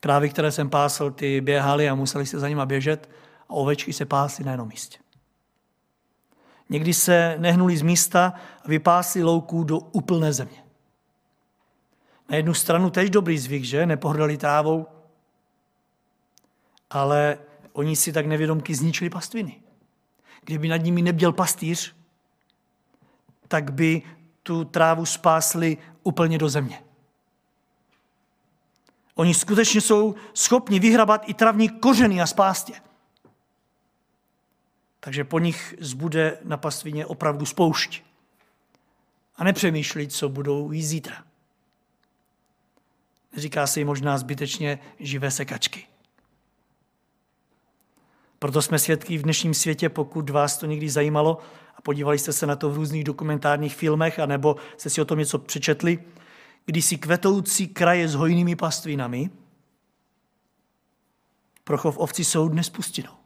krávy, 0.00 0.30
které 0.30 0.52
jsem 0.52 0.70
pásl, 0.70 1.10
ty 1.10 1.40
běhaly 1.40 1.88
a 1.88 1.94
museli 1.94 2.26
se 2.26 2.38
za 2.38 2.48
nima 2.48 2.66
běžet 2.66 3.10
a 3.48 3.50
ovečky 3.50 3.92
se 3.92 4.04
pásly 4.04 4.44
na 4.44 4.52
jednom 4.52 4.68
místě. 4.68 5.03
Někdy 6.68 6.94
se 6.94 7.36
nehnuli 7.38 7.76
z 7.76 7.82
místa 7.82 8.34
a 8.64 8.68
vypásli 8.68 9.22
louků 9.22 9.64
do 9.64 9.78
úplné 9.78 10.32
země. 10.32 10.64
Na 12.28 12.36
jednu 12.36 12.54
stranu 12.54 12.90
tež 12.90 13.10
dobrý 13.10 13.38
zvyk, 13.38 13.64
že? 13.64 13.86
Nepohrdali 13.86 14.36
trávou, 14.36 14.86
ale 16.90 17.38
oni 17.72 17.96
si 17.96 18.12
tak 18.12 18.26
nevědomky 18.26 18.74
zničili 18.74 19.10
pastviny. 19.10 19.60
Kdyby 20.44 20.68
nad 20.68 20.76
nimi 20.76 21.02
nebyl 21.02 21.32
pastýř, 21.32 21.94
tak 23.48 23.72
by 23.72 24.02
tu 24.42 24.64
trávu 24.64 25.06
spásli 25.06 25.78
úplně 26.02 26.38
do 26.38 26.48
země. 26.48 26.84
Oni 29.14 29.34
skutečně 29.34 29.80
jsou 29.80 30.14
schopni 30.34 30.80
vyhrabat 30.80 31.28
i 31.28 31.34
travní 31.34 31.68
kořeny 31.68 32.20
a 32.20 32.26
spástě. 32.26 32.74
Takže 35.04 35.24
po 35.24 35.38
nich 35.38 35.74
zbude 35.80 36.38
na 36.44 36.56
pastvině 36.56 37.06
opravdu 37.06 37.46
spoušť. 37.46 38.02
A 39.36 39.44
nepřemýšlit, 39.44 40.12
co 40.12 40.28
budou 40.28 40.72
jí 40.72 40.82
zítra. 40.82 41.24
Říká 43.36 43.66
se 43.66 43.80
jí 43.80 43.84
možná 43.84 44.18
zbytečně 44.18 44.78
živé 45.00 45.30
sekačky. 45.30 45.86
Proto 48.38 48.62
jsme 48.62 48.78
svědky 48.78 49.18
v 49.18 49.22
dnešním 49.22 49.54
světě, 49.54 49.88
pokud 49.88 50.30
vás 50.30 50.58
to 50.58 50.66
někdy 50.66 50.90
zajímalo 50.90 51.38
a 51.76 51.82
podívali 51.82 52.18
jste 52.18 52.32
se 52.32 52.46
na 52.46 52.56
to 52.56 52.70
v 52.70 52.76
různých 52.76 53.04
dokumentárních 53.04 53.76
filmech, 53.76 54.18
anebo 54.18 54.56
jste 54.76 54.90
si 54.90 55.00
o 55.00 55.04
tom 55.04 55.18
něco 55.18 55.38
přečetli, 55.38 56.04
kdy 56.66 56.82
si 56.82 56.96
kvetoucí 56.96 57.68
kraje 57.68 58.08
s 58.08 58.14
hojnými 58.14 58.56
pastvinami 58.56 59.30
pro 61.64 61.78
chov 61.78 61.98
jsou 62.18 62.48
dnes 62.48 62.70
pustinou. 62.70 63.23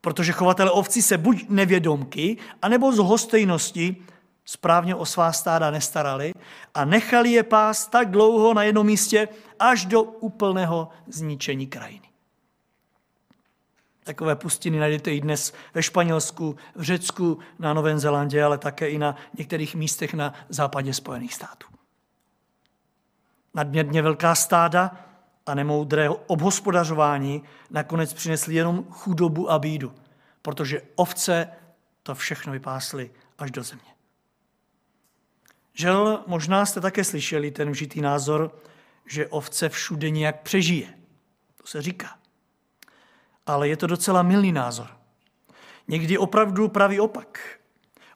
Protože 0.00 0.32
chovatele 0.32 0.70
ovci 0.70 1.02
se 1.02 1.18
buď 1.18 1.44
nevědomky, 1.48 2.36
anebo 2.62 2.92
z 2.92 2.98
hostejnosti 2.98 3.96
správně 4.44 4.94
o 4.94 5.06
svá 5.06 5.32
stáda 5.32 5.70
nestarali 5.70 6.32
a 6.74 6.84
nechali 6.84 7.32
je 7.32 7.42
pás 7.42 7.86
tak 7.86 8.10
dlouho 8.10 8.54
na 8.54 8.62
jednom 8.62 8.86
místě, 8.86 9.28
až 9.58 9.84
do 9.84 10.02
úplného 10.02 10.88
zničení 11.06 11.66
krajiny. 11.66 12.10
Takové 14.04 14.36
pustiny 14.36 14.78
najdete 14.78 15.14
i 15.14 15.20
dnes 15.20 15.52
ve 15.74 15.82
Španělsku, 15.82 16.56
v 16.74 16.82
Řecku, 16.82 17.38
na 17.58 17.74
Novém 17.74 17.98
Zélandě, 17.98 18.44
ale 18.44 18.58
také 18.58 18.90
i 18.90 18.98
na 18.98 19.16
některých 19.38 19.74
místech 19.74 20.14
na 20.14 20.34
západě 20.48 20.94
Spojených 20.94 21.34
států. 21.34 21.66
Nadměrně 23.54 24.02
velká 24.02 24.34
stáda 24.34 25.09
a 25.50 25.54
nemoudré 25.54 26.08
obhospodařování 26.10 27.42
nakonec 27.70 28.12
přinesly 28.12 28.54
jenom 28.54 28.84
chudobu 28.90 29.50
a 29.50 29.58
bídu, 29.58 29.94
protože 30.42 30.82
ovce 30.94 31.48
to 32.02 32.14
všechno 32.14 32.52
vypásly 32.52 33.10
až 33.38 33.50
do 33.50 33.62
země. 33.62 33.90
Žel, 35.74 36.24
možná 36.26 36.66
jste 36.66 36.80
také 36.80 37.04
slyšeli 37.04 37.50
ten 37.50 37.70
vžitý 37.70 38.00
názor, 38.00 38.62
že 39.06 39.26
ovce 39.26 39.68
všude 39.68 40.10
nějak 40.10 40.42
přežije. 40.42 40.94
To 41.56 41.66
se 41.66 41.82
říká. 41.82 42.18
Ale 43.46 43.68
je 43.68 43.76
to 43.76 43.86
docela 43.86 44.22
milný 44.22 44.52
názor. 44.52 44.86
Někdy 45.88 46.18
opravdu 46.18 46.68
pravý 46.68 47.00
opak. 47.00 47.58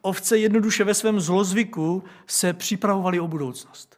Ovce 0.03 0.39
jednoduše 0.39 0.85
ve 0.85 0.95
svém 0.95 1.21
zlozvyku 1.21 2.05
se 2.27 2.53
připravovali 2.53 3.21
o 3.21 3.29
budoucnost. 3.29 3.94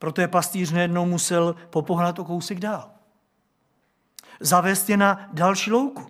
Proto 0.00 0.20
je 0.20 0.28
pastýř 0.28 0.70
nejednou 0.70 1.06
musel 1.06 1.56
popohnat 1.70 2.18
o 2.18 2.24
kousek 2.24 2.58
dál. 2.60 2.90
Zavést 4.40 4.90
je 4.90 4.96
na 4.96 5.28
další 5.32 5.70
louku. 5.70 6.06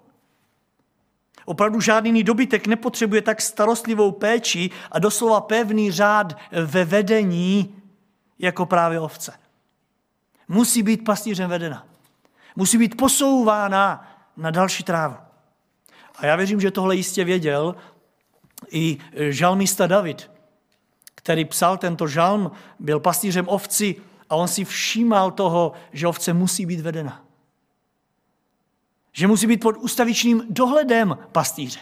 Opravdu 1.44 1.80
žádný 1.80 2.08
jiný 2.08 2.24
dobytek 2.24 2.66
nepotřebuje 2.66 3.22
tak 3.22 3.40
starostlivou 3.40 4.10
péči 4.10 4.70
a 4.92 4.98
doslova 4.98 5.40
pevný 5.40 5.90
řád 5.90 6.38
ve 6.64 6.84
vedení 6.84 7.82
jako 8.38 8.66
právě 8.66 9.00
ovce. 9.00 9.32
Musí 10.48 10.82
být 10.82 11.04
pastýřem 11.04 11.50
vedena. 11.50 11.86
Musí 12.56 12.78
být 12.78 12.96
posouvána 12.96 14.12
na 14.36 14.50
další 14.50 14.82
trávu. 14.82 15.16
A 16.16 16.26
já 16.26 16.36
věřím, 16.36 16.60
že 16.60 16.70
tohle 16.70 16.96
jistě 16.96 17.24
věděl 17.24 17.76
i 18.70 18.98
žalmista 19.14 19.86
David, 19.86 20.29
který 21.20 21.44
psal 21.44 21.76
tento 21.76 22.08
žalm, 22.08 22.50
byl 22.78 23.00
pastýřem 23.00 23.48
ovci 23.48 23.96
a 24.30 24.36
on 24.36 24.48
si 24.48 24.64
všímal 24.64 25.30
toho, 25.30 25.72
že 25.92 26.06
ovce 26.06 26.32
musí 26.32 26.66
být 26.66 26.80
vedena. 26.80 27.24
Že 29.12 29.26
musí 29.26 29.46
být 29.46 29.60
pod 29.60 29.76
ustavičným 29.76 30.42
dohledem 30.50 31.18
pastýře. 31.32 31.80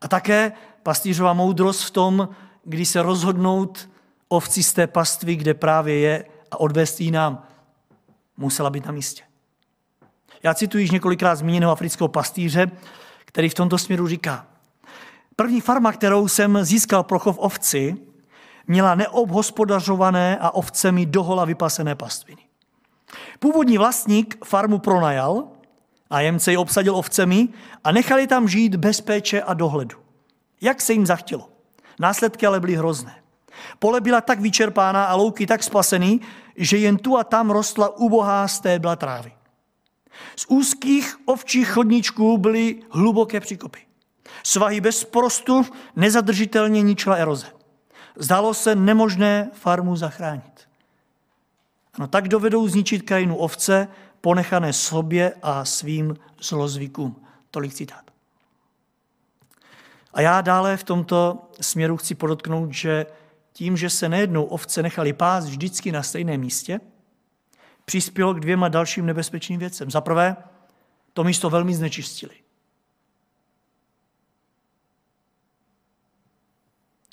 A 0.00 0.08
také 0.08 0.52
pastýřová 0.82 1.32
moudrost 1.32 1.84
v 1.84 1.90
tom, 1.90 2.28
kdy 2.64 2.86
se 2.86 3.02
rozhodnout 3.02 3.90
ovci 4.28 4.62
z 4.62 4.72
té 4.72 4.86
pastvy, 4.86 5.36
kde 5.36 5.54
právě 5.54 5.98
je, 5.98 6.24
a 6.50 6.60
odvést 6.60 7.00
ji 7.00 7.10
nám, 7.10 7.46
musela 8.36 8.70
být 8.70 8.86
na 8.86 8.92
místě. 8.92 9.22
Já 10.42 10.54
cituji 10.54 10.84
již 10.84 10.90
několikrát 10.90 11.34
zmíněného 11.34 11.72
afrického 11.72 12.08
pastýře, 12.08 12.70
který 13.24 13.48
v 13.48 13.54
tomto 13.54 13.78
směru 13.78 14.08
říká, 14.08 14.46
první 15.40 15.60
farma, 15.60 15.92
kterou 15.92 16.28
jsem 16.28 16.64
získal 16.64 17.02
pro 17.02 17.18
chov 17.18 17.38
ovci, 17.38 17.96
měla 18.66 18.94
neobhospodařované 18.94 20.38
a 20.38 20.50
ovcemi 20.50 21.06
dohola 21.06 21.44
vypasené 21.44 21.94
pastviny. 21.94 22.42
Původní 23.38 23.78
vlastník 23.78 24.44
farmu 24.44 24.78
pronajal, 24.78 25.48
a 26.10 26.20
jemce 26.20 26.50
ji 26.50 26.56
obsadil 26.56 26.96
ovcemi 26.96 27.48
a 27.84 27.92
nechali 27.92 28.26
tam 28.26 28.48
žít 28.48 28.76
bez 28.76 29.00
péče 29.00 29.42
a 29.42 29.54
dohledu. 29.54 29.96
Jak 30.60 30.80
se 30.80 30.92
jim 30.92 31.06
zachtělo. 31.06 31.48
Následky 31.98 32.46
ale 32.46 32.60
byly 32.60 32.74
hrozné. 32.74 33.14
Pole 33.78 34.00
byla 34.00 34.20
tak 34.20 34.40
vyčerpána 34.40 35.04
a 35.04 35.14
louky 35.14 35.46
tak 35.46 35.62
spasený, 35.62 36.20
že 36.56 36.76
jen 36.76 36.96
tu 36.96 37.18
a 37.18 37.24
tam 37.24 37.50
rostla 37.50 37.98
ubohá 37.98 38.48
stébla 38.48 38.96
trávy. 38.96 39.32
Z 40.36 40.46
úzkých 40.48 41.16
ovčích 41.24 41.70
chodníčků 41.70 42.38
byly 42.38 42.82
hluboké 42.90 43.40
příkopy. 43.40 43.89
Svahy 44.42 44.80
bez 44.80 45.04
porostu 45.04 45.64
nezadržitelně 45.96 46.82
ničila 46.82 47.16
eroze. 47.16 47.46
Zdálo 48.16 48.54
se 48.54 48.74
nemožné 48.76 49.50
farmu 49.52 49.96
zachránit. 49.96 50.68
No 51.98 52.08
tak 52.08 52.28
dovedou 52.28 52.68
zničit 52.68 53.02
krajinu 53.02 53.36
ovce, 53.36 53.88
ponechané 54.20 54.72
sobě 54.72 55.34
a 55.42 55.64
svým 55.64 56.16
zlozvykům. 56.40 57.26
Tolik 57.50 57.74
citát. 57.74 58.10
A 60.14 60.20
já 60.20 60.40
dále 60.40 60.76
v 60.76 60.84
tomto 60.84 61.50
směru 61.60 61.96
chci 61.96 62.14
podotknout, 62.14 62.72
že 62.72 63.06
tím, 63.52 63.76
že 63.76 63.90
se 63.90 64.08
nejednou 64.08 64.44
ovce 64.44 64.82
nechali 64.82 65.12
pást 65.12 65.46
vždycky 65.46 65.92
na 65.92 66.02
stejném 66.02 66.40
místě, 66.40 66.80
přispělo 67.84 68.34
k 68.34 68.40
dvěma 68.40 68.68
dalším 68.68 69.06
nebezpečným 69.06 69.58
věcem. 69.58 69.90
Za 69.90 70.00
prvé, 70.00 70.36
to 71.12 71.24
místo 71.24 71.50
velmi 71.50 71.74
znečistili. 71.74 72.34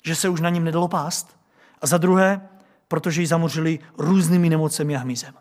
Že 0.04 0.14
se 0.14 0.28
už 0.28 0.40
na 0.40 0.50
něm 0.50 0.64
nedalo 0.64 0.88
pást. 0.88 1.38
A 1.80 1.86
za 1.86 1.98
druhé, 1.98 2.48
protože 2.88 3.20
ji 3.20 3.26
zamořili 3.26 3.78
různými 3.98 4.50
nemocemi 4.50 4.96
a 4.96 4.98
hmyzem. 4.98 5.34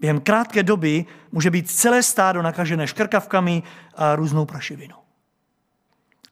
Během 0.00 0.20
krátké 0.20 0.62
doby 0.62 1.04
může 1.32 1.50
být 1.50 1.70
celé 1.70 2.02
stádo 2.02 2.42
nakažené 2.42 2.86
škrkavkami 2.86 3.62
a 3.94 4.16
různou 4.16 4.44
prašivinou. 4.44 4.96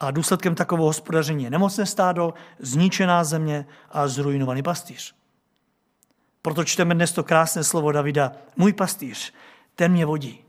A 0.01 0.11
důsledkem 0.11 0.55
takového 0.55 0.87
hospodaření 0.87 1.45
je 1.45 1.51
nemocné 1.51 1.87
stádo, 1.87 2.35
zničená 2.59 3.25
země 3.25 3.67
a 3.91 4.09
zrujnovaný 4.09 4.63
pastýř. 4.63 5.15
Proto 6.43 6.65
čteme 6.65 6.95
dnes 6.95 7.13
to 7.13 7.25
krásné 7.25 7.65
slovo 7.65 7.93
Davida. 7.93 8.33
Můj 8.57 8.73
pastýř, 8.73 9.33
ten 9.75 9.93
mě 9.93 10.07
vodí. 10.07 10.45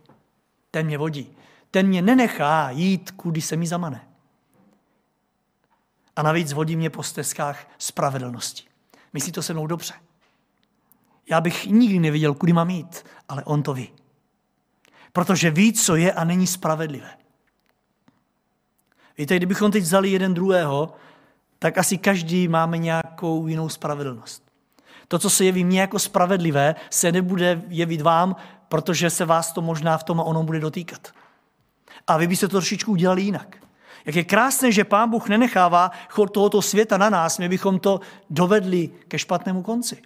Ten 0.71 0.85
mě 0.85 0.97
vodí. 0.97 1.37
Ten 1.71 1.87
mě 1.87 2.01
nenechá 2.01 2.69
jít, 2.69 3.11
kudy 3.11 3.41
se 3.41 3.55
mi 3.55 3.67
zamane. 3.67 4.01
A 6.15 6.21
navíc 6.21 6.53
vodí 6.53 6.75
mě 6.75 6.89
po 6.89 7.03
stezkách 7.03 7.67
spravedlnosti. 7.77 8.63
Myslí 9.13 9.31
to 9.31 9.41
se 9.41 9.53
mnou 9.53 9.67
dobře. 9.67 9.93
Já 11.29 11.41
bych 11.41 11.65
nikdy 11.65 11.99
nevěděl, 11.99 12.33
kudy 12.33 12.53
mám 12.53 12.69
jít, 12.69 13.05
ale 13.29 13.43
on 13.43 13.63
to 13.63 13.73
ví. 13.73 13.89
Protože 15.13 15.51
ví, 15.51 15.73
co 15.73 15.95
je 15.95 16.13
a 16.13 16.23
není 16.23 16.47
spravedlivé. 16.47 17.09
Víte, 19.17 19.35
kdybychom 19.35 19.71
teď 19.71 19.83
vzali 19.83 20.09
jeden 20.09 20.33
druhého, 20.33 20.93
tak 21.59 21.77
asi 21.77 21.97
každý 21.97 22.47
máme 22.47 22.77
nějakou 22.77 23.47
jinou 23.47 23.69
spravedlnost. 23.69 24.43
To, 25.07 25.19
co 25.19 25.29
se 25.29 25.45
jeví 25.45 25.63
mně 25.63 25.81
jako 25.81 25.99
spravedlivé, 25.99 26.75
se 26.89 27.11
nebude 27.11 27.61
jevit 27.67 28.01
vám, 28.01 28.35
protože 28.69 29.09
se 29.09 29.25
vás 29.25 29.51
to 29.51 29.61
možná 29.61 29.97
v 29.97 30.03
tom 30.03 30.19
a 30.19 30.23
ono 30.23 30.43
bude 30.43 30.59
dotýkat. 30.59 31.11
A 32.07 32.17
vy 32.17 32.27
byste 32.27 32.47
to 32.47 32.57
trošičku 32.57 32.91
udělali 32.91 33.21
jinak. 33.21 33.64
Jak 34.05 34.15
je 34.15 34.23
krásné, 34.23 34.71
že 34.71 34.83
Pán 34.83 35.09
Bůh 35.09 35.29
nenechává 35.29 35.91
chod 36.09 36.33
tohoto 36.33 36.61
světa 36.61 36.97
na 36.97 37.09
nás, 37.09 37.37
my 37.37 37.49
bychom 37.49 37.79
to 37.79 37.99
dovedli 38.29 38.89
ke 39.07 39.19
špatnému 39.19 39.61
konci. 39.61 40.01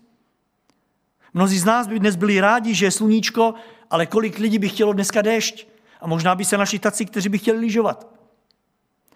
Mnozí 1.34 1.60
z 1.60 1.66
nás 1.66 1.88
by 1.88 2.00
dnes 2.00 2.16
byli 2.16 2.42
rádi, 2.42 2.74
že 2.74 2.86
je 2.86 2.92
sluníčko, 2.92 3.54
ale 3.90 4.06
kolik 4.06 4.38
lidí 4.38 4.60
by 4.60 4.70
chtělo 4.70 4.94
dneska 4.94 5.22
déšť. 5.22 5.68
A 6.02 6.08
možná 6.08 6.36
by 6.36 6.46
se 6.46 6.58
našli 6.58 6.80
taci, 6.80 7.06
kteří 7.06 7.30
by 7.30 7.38
chtěli 7.38 7.60
lyžovat. 7.60 8.08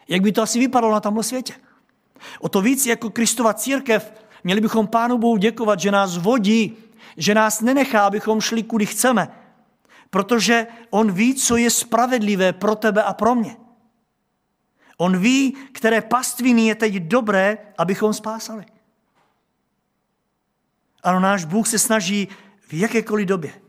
Jak 0.07 0.21
by 0.21 0.31
to 0.31 0.41
asi 0.41 0.59
vypadalo 0.59 0.93
na 0.93 0.99
tomhle 0.99 1.23
světě? 1.23 1.53
O 2.39 2.49
to 2.49 2.61
víc 2.61 2.85
jako 2.85 3.09
Kristova 3.09 3.53
církev 3.53 4.13
měli 4.43 4.61
bychom 4.61 4.87
Pánu 4.87 5.17
Bohu 5.17 5.37
děkovat, 5.37 5.79
že 5.79 5.91
nás 5.91 6.17
vodí, 6.17 6.77
že 7.17 7.35
nás 7.35 7.61
nenechá, 7.61 8.05
abychom 8.05 8.41
šli 8.41 8.63
kudy 8.63 8.85
chceme. 8.85 9.27
Protože 10.09 10.67
On 10.89 11.11
ví, 11.11 11.35
co 11.35 11.57
je 11.57 11.69
spravedlivé 11.69 12.53
pro 12.53 12.75
tebe 12.75 13.03
a 13.03 13.13
pro 13.13 13.35
mě. 13.35 13.62
On 15.03 15.17
ví, 15.17 15.51
které 15.51 16.01
pastviny 16.01 16.67
je 16.67 16.75
teď 16.75 16.93
dobré, 16.93 17.57
abychom 17.77 18.13
spásali. 18.13 18.65
Ano, 21.03 21.19
náš 21.19 21.45
Bůh 21.45 21.67
se 21.67 21.79
snaží 21.79 22.27
v 22.67 22.73
jakékoliv 22.73 23.27
době 23.27 23.61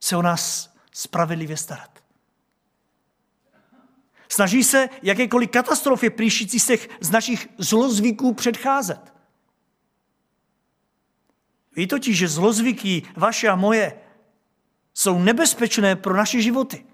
se 0.00 0.16
o 0.16 0.22
nás 0.22 0.74
spravedlivě 0.92 1.56
starat. 1.56 1.98
Snaží 4.28 4.64
se 4.64 4.88
jakékoliv 5.02 5.50
katastrofě 5.50 6.10
příšící 6.10 6.60
se 6.60 6.76
z 7.00 7.10
našich 7.10 7.48
zlozvyků 7.58 8.34
předcházet. 8.34 9.14
Ví 11.76 11.86
totiž, 11.86 12.18
že 12.18 12.28
zlozvyky 12.28 13.02
vaše 13.16 13.48
a 13.48 13.56
moje 13.56 14.00
jsou 14.94 15.18
nebezpečné 15.18 15.96
pro 15.96 16.16
naše 16.16 16.42
životy, 16.42 16.86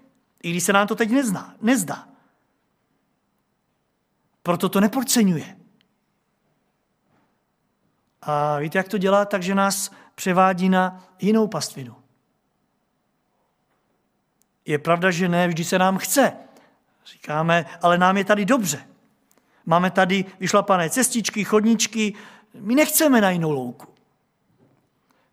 i 0.43 0.51
když 0.51 0.63
se 0.63 0.73
nám 0.73 0.87
to 0.87 0.95
teď 0.95 1.09
nezná, 1.09 1.55
nezdá. 1.61 2.06
Proto 4.47 4.69
to 4.69 4.79
nepodceňuje. 4.79 5.57
A 8.21 8.59
víte, 8.59 8.77
jak 8.77 8.87
to 8.87 8.97
dělá? 8.97 9.25
Takže 9.25 9.55
nás 9.55 9.91
převádí 10.15 10.69
na 10.69 11.03
jinou 11.19 11.47
pastvinu. 11.47 11.95
Je 14.65 14.79
pravda, 14.79 15.11
že 15.11 15.29
ne 15.29 15.47
vždy 15.47 15.63
se 15.63 15.79
nám 15.79 15.97
chce. 15.97 16.33
Říkáme, 17.05 17.65
ale 17.81 17.97
nám 17.97 18.17
je 18.17 18.25
tady 18.25 18.45
dobře. 18.45 18.87
Máme 19.65 19.91
tady 19.91 20.25
vyšlapané 20.39 20.89
cestičky, 20.89 21.43
chodničky, 21.43 22.13
my 22.53 22.75
nechceme 22.75 23.21
na 23.21 23.29
jinou 23.29 23.51
louku. 23.51 23.87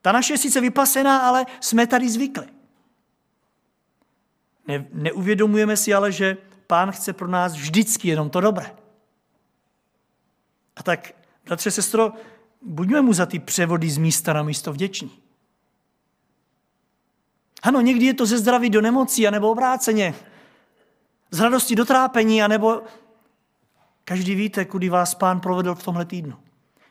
Ta 0.02 0.12
naše 0.12 0.32
je 0.32 0.38
sice 0.38 0.60
vypasená, 0.60 1.18
ale 1.18 1.46
jsme 1.60 1.86
tady 1.86 2.10
zvykli. 2.10 2.46
Ne, 4.66 4.86
neuvědomujeme 4.92 5.76
si 5.76 5.94
ale, 5.94 6.12
že 6.12 6.36
pán 6.66 6.92
chce 6.92 7.12
pro 7.12 7.28
nás 7.28 7.52
vždycky 7.52 8.08
jenom 8.08 8.30
to 8.30 8.40
dobré. 8.40 8.83
A 10.76 10.82
tak, 10.82 11.12
bratře, 11.44 11.70
sestro, 11.70 12.12
buďme 12.62 13.02
mu 13.02 13.12
za 13.12 13.26
ty 13.26 13.38
převody 13.38 13.90
z 13.90 13.98
místa 13.98 14.32
na 14.32 14.42
místo 14.42 14.72
vděční. 14.72 15.22
Ano, 17.62 17.80
někdy 17.80 18.06
je 18.06 18.14
to 18.14 18.26
ze 18.26 18.38
zdraví 18.38 18.70
do 18.70 18.80
nemocí, 18.80 19.28
anebo 19.28 19.50
obráceně. 19.50 20.14
Z 21.30 21.40
radosti 21.40 21.76
do 21.76 21.84
trápení, 21.84 22.42
anebo 22.42 22.82
každý 24.04 24.34
víte, 24.34 24.64
kudy 24.64 24.88
vás 24.88 25.14
pán 25.14 25.40
provedl 25.40 25.74
v 25.74 25.82
tomhle 25.82 26.04
týdnu. 26.04 26.38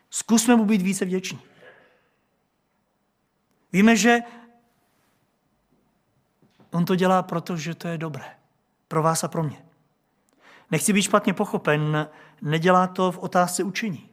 Zkusme 0.10 0.56
mu 0.56 0.66
být 0.66 0.82
více 0.82 1.06
vděční. 1.06 1.40
Víme, 3.74 3.96
že 3.96 4.20
on 6.72 6.86
to 6.86 6.96
dělá 6.96 7.24
proto, 7.24 7.58
že 7.58 7.76
to 7.76 7.88
je 7.88 7.98
dobré. 7.98 8.26
Pro 8.88 9.04
vás 9.04 9.24
a 9.24 9.28
pro 9.28 9.44
mě. 9.44 9.66
Nechci 10.72 10.94
být 10.94 11.02
špatně 11.02 11.34
pochopen, 11.34 12.10
nedělá 12.42 12.88
to 12.88 13.12
v 13.12 13.18
otázce 13.18 13.64
učení. 13.64 14.10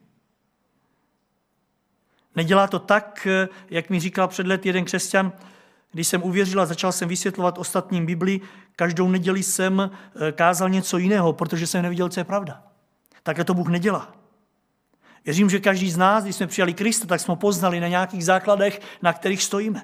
Nedělá 2.37 2.66
to 2.66 2.78
tak, 2.78 3.28
jak 3.70 3.90
mi 3.90 4.00
říkal 4.00 4.28
před 4.28 4.46
let 4.46 4.66
jeden 4.66 4.85
křesťan, 4.85 5.33
když 5.92 6.09
jsem 6.09 6.22
uvěřil 6.22 6.61
a 6.61 6.66
začal 6.66 6.92
jsem 6.92 7.09
vysvětlovat 7.09 7.59
ostatním 7.59 8.06
Bibli, 8.06 8.40
každou 8.76 9.09
neděli 9.09 9.42
jsem 9.42 9.90
eh, 9.90 10.33
kázal 10.33 10.68
něco 10.68 10.98
jiného, 10.98 11.33
protože 11.33 11.66
jsem 11.66 11.83
neviděl, 11.83 12.09
co 12.09 12.20
je 12.20 12.24
pravda. 12.24 12.62
Takhle 13.22 13.44
to 13.44 13.54
Bůh 13.54 13.68
nedělá. 13.68 14.12
Věřím, 15.24 15.50
že 15.50 15.61
každý 15.61 15.90
z 15.90 15.96
nás, 15.96 16.24
když 16.24 16.37
jsme 16.37 16.46
přijali 16.46 16.74
Krista, 16.74 17.06
tak 17.06 17.20
jsme 17.20 17.33
ho 17.33 17.37
poznali 17.37 17.80
na 17.80 17.88
nějakých 17.88 18.24
základech, 18.24 18.80
na 19.02 19.12
kterých 19.12 19.42
stojíme. 19.42 19.83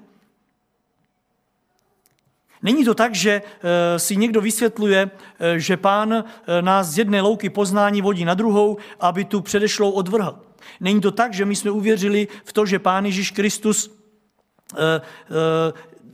Není 2.62 2.84
to 2.84 2.94
tak, 2.94 3.14
že 3.14 3.42
eh, 3.42 3.98
si 3.98 4.16
někdo 4.16 4.40
vysvětluje, 4.40 5.10
eh, 5.38 5.58
že 5.58 5.76
pán 5.76 6.12
eh, 6.12 6.62
nás 6.62 6.88
z 6.88 6.98
jedné 6.98 7.20
louky 7.20 7.50
poznání 7.50 8.02
vodí 8.02 8.24
na 8.24 8.34
druhou, 8.34 8.76
aby 9.00 9.24
tu 9.24 9.40
předešlou 9.40 9.90
odvrhl. 9.90 10.38
Není 10.80 11.00
to 11.00 11.10
tak, 11.10 11.34
že 11.34 11.44
my 11.44 11.56
jsme 11.56 11.70
uvěřili 11.70 12.28
v 12.44 12.52
to, 12.52 12.66
že 12.66 12.78
pán 12.78 13.06
Ježíš 13.06 13.30
Kristus 13.30 13.96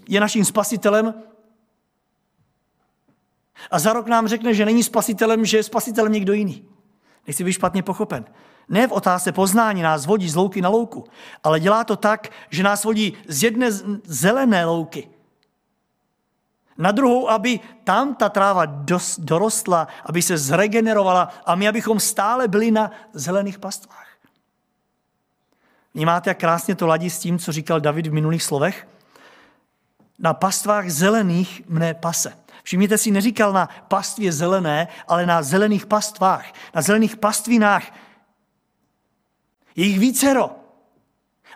je 0.09 0.21
naším 0.21 0.45
spasitelem 0.45 1.15
a 3.71 3.79
za 3.79 3.93
rok 3.93 4.07
nám 4.07 4.29
řekne, 4.29 4.55
že 4.55 4.65
není 4.65 4.83
spasitelem, 4.83 5.45
že 5.45 5.57
je 5.57 5.63
spasitelem 5.63 6.13
někdo 6.13 6.33
jiný. 6.33 6.69
Nechci 7.27 7.45
být 7.45 7.53
špatně 7.53 7.83
pochopen. 7.83 8.25
Ne 8.69 8.87
v 8.87 8.93
otázce 8.93 9.33
poznání 9.33 9.83
nás 9.83 10.07
vodí 10.07 10.29
z 10.29 10.35
louky 10.35 10.61
na 10.63 10.69
louku, 10.69 11.05
ale 11.45 11.61
dělá 11.61 11.85
to 11.85 11.97
tak, 11.97 12.29
že 12.51 12.63
nás 12.63 12.85
vodí 12.85 13.13
z 13.29 13.43
jedné 13.43 13.71
zelené 14.05 14.65
louky 14.65 15.09
na 16.79 16.93
druhou, 16.93 17.31
aby 17.31 17.61
tam 17.85 18.15
ta 18.15 18.29
tráva 18.29 18.65
dorostla, 19.19 19.89
aby 20.05 20.23
se 20.23 20.39
zregenerovala 20.39 21.29
a 21.47 21.55
my, 21.55 21.69
abychom 21.69 22.01
stále 22.01 22.49
byli 22.49 22.71
na 22.71 22.91
zelených 23.13 23.59
pastvách. 23.59 24.09
Vnímáte, 25.95 26.31
jak 26.31 26.39
krásně 26.39 26.75
to 26.75 26.87
ladí 26.87 27.11
s 27.11 27.19
tím, 27.19 27.39
co 27.39 27.53
říkal 27.53 27.81
David 27.81 28.07
v 28.07 28.13
minulých 28.13 28.43
slovech? 28.43 28.89
Na 30.19 30.35
pastvách 30.35 30.91
zelených 30.91 31.63
mne 31.69 31.95
pase. 31.95 32.33
Všimněte 32.63 32.99
si, 32.99 33.11
neříkal 33.11 33.53
na 33.53 33.69
pastvě 33.89 34.33
zelené, 34.33 34.89
ale 35.09 35.27
na 35.27 35.43
zelených 35.43 35.87
pastvách, 35.87 36.53
na 36.75 36.83
zelených 36.83 37.17
pastvinách. 37.17 37.93
Je 39.77 39.85
jich 39.85 39.99
vícero. 39.99 40.51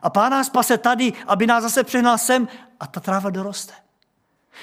A 0.03 0.11
pán 0.11 0.31
nás 0.33 0.51
pase 0.51 0.79
tady, 0.79 1.13
aby 1.27 1.47
nás 1.47 1.63
zase 1.63 1.85
přehnal 1.85 2.19
sem 2.19 2.49
a 2.81 2.87
ta 2.87 3.01
tráva 3.01 3.31
doroste. 3.31 3.86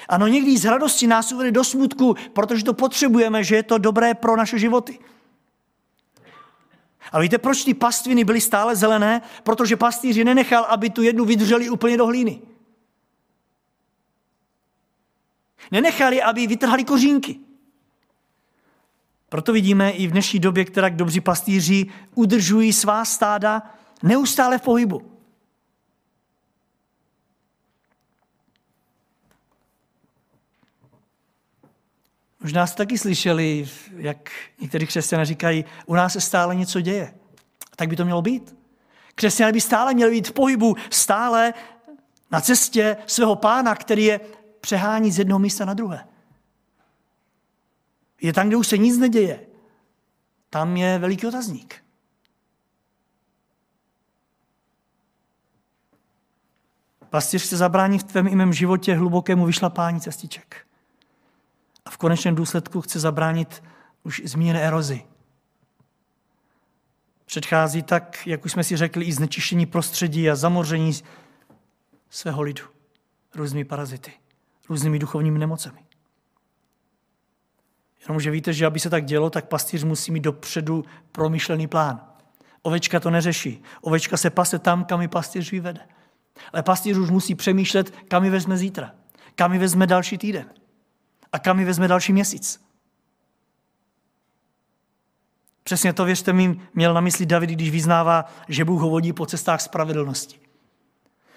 Ano, 0.08 0.26
někdy 0.26 0.58
z 0.58 0.64
radosti 0.64 1.06
nás 1.06 1.32
uvede 1.32 1.50
do 1.50 1.64
smutku, 1.64 2.16
protože 2.32 2.64
to 2.64 2.74
potřebujeme, 2.74 3.44
že 3.44 3.56
je 3.56 3.62
to 3.62 3.78
dobré 3.78 4.14
pro 4.14 4.36
naše 4.36 4.58
životy. 4.58 4.98
A 7.12 7.20
víte, 7.20 7.38
proč 7.38 7.64
ty 7.64 7.74
pastviny 7.74 8.24
byly 8.24 8.40
stále 8.40 8.76
zelené? 8.76 9.22
Protože 9.42 9.76
pastýři 9.76 10.24
nenechal, 10.24 10.64
aby 10.64 10.90
tu 10.90 11.02
jednu 11.02 11.24
vydrželi 11.24 11.70
úplně 11.70 11.96
do 11.96 12.06
hlíny. 12.06 12.40
Nenechali, 15.70 16.22
aby 16.22 16.46
vytrhali 16.46 16.84
kořínky. 16.84 17.40
Proto 19.28 19.52
vidíme 19.52 19.90
i 19.90 20.06
v 20.06 20.10
dnešní 20.10 20.40
době, 20.40 20.64
která 20.64 20.88
dobří 20.88 21.20
pastýři 21.20 21.86
udržují 22.14 22.72
svá 22.72 23.04
stáda 23.04 23.62
neustále 24.02 24.58
v 24.58 24.62
pohybu. 24.62 25.13
Možná 32.44 32.66
jste 32.66 32.76
taky 32.76 32.98
slyšeli, 32.98 33.68
jak 33.96 34.30
někteří 34.60 34.86
křesťané 34.86 35.24
říkají, 35.24 35.64
u 35.86 35.94
nás 35.94 36.12
se 36.12 36.20
stále 36.20 36.54
něco 36.54 36.80
děje. 36.80 37.14
Tak 37.76 37.88
by 37.88 37.96
to 37.96 38.04
mělo 38.04 38.22
být. 38.22 38.56
Křesťané 39.14 39.52
by 39.52 39.60
stále 39.60 39.94
měli 39.94 40.10
být 40.10 40.28
v 40.28 40.32
pohybu, 40.32 40.76
stále 40.90 41.54
na 42.30 42.40
cestě 42.40 42.96
svého 43.06 43.36
pána, 43.36 43.74
který 43.74 44.04
je 44.04 44.20
přehání 44.60 45.12
z 45.12 45.18
jednoho 45.18 45.38
místa 45.38 45.64
na 45.64 45.74
druhé. 45.74 46.06
Je 48.20 48.32
tam, 48.32 48.48
kde 48.48 48.56
už 48.56 48.66
se 48.66 48.78
nic 48.78 48.98
neděje. 48.98 49.40
Tam 50.50 50.76
je 50.76 50.98
veliký 50.98 51.26
otazník. 51.26 51.84
Pastýř 57.10 57.42
chce 57.42 57.56
zabránit 57.56 58.02
v 58.02 58.04
tvém 58.04 58.26
i 58.26 58.34
mém 58.34 58.52
životě 58.52 58.94
hlubokému 58.94 59.46
vyšlapání 59.46 60.00
cestiček 60.00 60.66
a 61.84 61.90
v 61.90 61.96
konečném 61.96 62.34
důsledku 62.34 62.80
chce 62.80 63.00
zabránit 63.00 63.62
už 64.02 64.22
zmíněné 64.24 64.62
erozi. 64.62 65.02
Předchází 67.24 67.82
tak, 67.82 68.26
jak 68.26 68.44
už 68.44 68.52
jsme 68.52 68.64
si 68.64 68.76
řekli, 68.76 69.04
i 69.04 69.12
znečištění 69.12 69.66
prostředí 69.66 70.30
a 70.30 70.36
zamoření 70.36 70.92
svého 72.10 72.42
lidu 72.42 72.64
různými 73.34 73.64
parazity, 73.64 74.12
různými 74.68 74.98
duchovními 74.98 75.38
nemocemi. 75.38 75.84
Jenomže 78.00 78.30
víte, 78.30 78.52
že 78.52 78.66
aby 78.66 78.80
se 78.80 78.90
tak 78.90 79.04
dělo, 79.04 79.30
tak 79.30 79.48
pastýř 79.48 79.84
musí 79.84 80.12
mít 80.12 80.20
dopředu 80.20 80.84
promyšlený 81.12 81.66
plán. 81.66 82.00
Ovečka 82.62 83.00
to 83.00 83.10
neřeší. 83.10 83.62
Ovečka 83.80 84.16
se 84.16 84.30
pase 84.30 84.58
tam, 84.58 84.84
kam 84.84 85.02
ji 85.02 85.08
pastýř 85.08 85.50
vyvede. 85.50 85.80
Ale 86.52 86.62
pastýř 86.62 86.96
už 86.96 87.10
musí 87.10 87.34
přemýšlet, 87.34 87.90
kam 88.08 88.24
ji 88.24 88.30
vezme 88.30 88.56
zítra, 88.56 88.94
kam 89.34 89.52
ji 89.52 89.58
vezme 89.58 89.86
další 89.86 90.18
týden 90.18 90.50
a 91.34 91.38
kam 91.38 91.58
ji 91.58 91.64
vezme 91.64 91.88
další 91.88 92.12
měsíc. 92.12 92.64
Přesně 95.62 95.92
to, 95.92 96.04
věřte 96.04 96.32
mi, 96.32 96.60
měl 96.74 96.94
na 96.94 97.00
mysli 97.00 97.26
David, 97.26 97.50
když 97.50 97.70
vyznává, 97.70 98.24
že 98.48 98.64
Bůh 98.64 98.80
ho 98.80 98.90
vodí 98.90 99.12
po 99.12 99.26
cestách 99.26 99.60
spravedlnosti. 99.60 100.40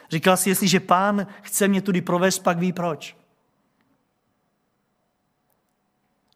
Říkal 0.09 0.37
si, 0.37 0.49
jestliže 0.49 0.79
pán 0.79 1.27
chce 1.41 1.67
mě 1.67 1.81
tudy 1.81 2.01
provést, 2.01 2.39
pak 2.39 2.57
ví 2.57 2.73
proč. 2.73 3.17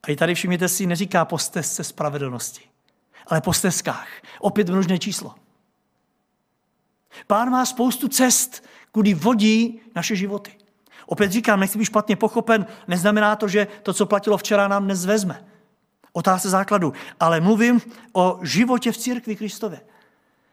A 0.04 0.12
i 0.12 0.16
tady 0.16 0.36
všimněte 0.36 0.70
si, 0.70 0.86
neříká 0.86 1.26
po 1.26 1.38
stezce 1.38 1.84
spravedlnosti, 1.84 2.70
ale 3.28 3.42
po 3.42 3.54
stezkách. 3.54 4.08
Opět 4.40 4.70
množné 4.70 5.00
číslo. 5.00 5.36
Pán 7.28 7.50
má 7.50 7.66
spoustu 7.66 8.08
cest, 8.08 8.66
kudy 8.92 9.14
vodí 9.14 9.82
naše 9.96 10.16
životy. 10.16 10.61
Opět 11.12 11.32
říkám, 11.32 11.60
nechci 11.60 11.78
být 11.78 11.86
špatně 11.86 12.16
pochopen, 12.16 12.66
neznamená 12.88 13.36
to, 13.36 13.48
že 13.48 13.68
to, 13.84 13.94
co 13.94 14.06
platilo 14.06 14.38
včera, 14.38 14.68
nám 14.68 14.86
dnes 14.86 15.06
vezme. 15.06 15.46
Otázce 16.14 16.50
základu. 16.50 16.94
Ale 17.20 17.42
mluvím 17.42 17.82
o 18.14 18.40
životě 18.42 18.92
v 18.92 18.98
církvi 18.98 19.36
Kristově. 19.36 19.82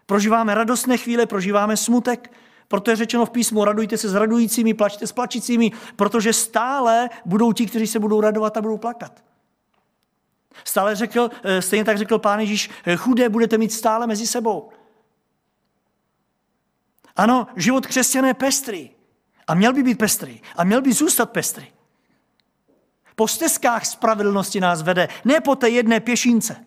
Prožíváme 0.07 0.55
radostné 0.55 0.97
chvíle, 0.97 1.27
prožíváme 1.27 1.77
smutek, 1.77 2.33
proto 2.69 2.91
je 2.91 2.97
řečeno 2.97 3.27
v 3.27 3.31
písmu, 3.31 3.65
radujte 3.65 3.99
se 3.99 4.09
s 4.09 4.15
radujícími, 4.15 4.75
plačte 4.75 5.07
s 5.07 5.13
plačícími, 5.13 5.73
protože 5.97 6.33
stále 6.33 7.11
budou 7.25 7.53
ti, 7.53 7.67
kteří 7.67 7.87
se 7.87 7.99
budou 7.99 8.21
radovat 8.21 8.57
a 8.57 8.63
budou 8.63 8.79
plakat. 8.79 9.23
Stále 10.65 10.95
řekl, 10.95 11.31
eh, 11.43 11.63
stejně 11.63 11.85
tak 11.85 11.99
řekl 11.99 12.19
pán 12.19 12.41
Ježíš, 12.41 12.71
eh, 12.87 12.97
chudé 12.97 13.29
budete 13.29 13.59
mít 13.59 13.73
stále 13.73 14.07
mezi 14.07 14.27
sebou. 14.27 14.71
Ano, 17.17 17.47
život 17.57 17.87
křesťana 17.87 18.29
je 18.29 18.35
pestrý. 18.35 18.98
A 19.49 19.55
měl 19.55 19.73
by 19.73 19.83
být 19.83 19.99
pestrý. 19.99 20.41
A 20.57 20.65
měl 20.65 20.83
by 20.83 20.93
zůstat 20.93 21.31
pestrý. 21.31 21.67
Po 23.15 23.29
stezkách 23.29 23.87
spravedlnosti 23.87 24.61
nás 24.61 24.83
vede, 24.83 25.09
ne 25.25 25.41
po 25.41 25.57
té 25.57 25.69
jedné 25.69 26.01
pěšínce. 26.01 26.65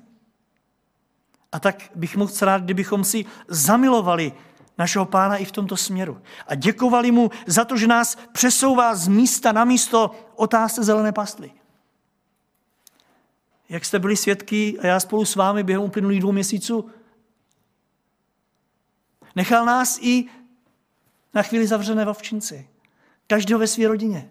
A 1.52 1.60
tak 1.60 1.91
bych 1.96 2.15
moc 2.17 2.41
rád, 2.41 2.63
kdybychom 2.63 3.04
si 3.04 3.26
zamilovali 3.48 4.34
našeho 4.78 5.06
pána 5.06 5.38
i 5.38 5.46
v 5.46 5.52
tomto 5.52 5.78
směru. 5.78 6.22
A 6.48 6.56
děkovali 6.56 7.12
mu 7.12 7.32
za 7.48 7.65
to, 7.65 7.78
že 7.78 7.88
nás 7.88 8.17
přesouvá 8.32 8.96
z 8.96 9.08
místa 9.08 9.52
na 9.52 9.65
místo 9.65 10.12
otázce 10.36 10.84
zelené 10.84 11.12
pastly. 11.12 11.52
Jak 13.70 13.86
jste 13.86 14.00
byli 14.00 14.17
svědky 14.17 14.80
a 14.80 14.88
já 14.88 15.00
spolu 15.00 15.26
s 15.26 15.36
vámi 15.36 15.63
během 15.63 15.84
uplynulých 15.84 16.20
dvou 16.20 16.32
měsíců, 16.32 16.89
nechal 19.36 19.65
nás 19.65 20.00
i 20.02 20.26
na 21.34 21.44
chvíli 21.44 21.67
zavřené 21.67 22.06
v 22.06 22.10
ovčinci. 22.10 22.71
Každého 23.32 23.60
ve 23.60 23.67
své 23.67 23.88
rodině. 23.88 24.30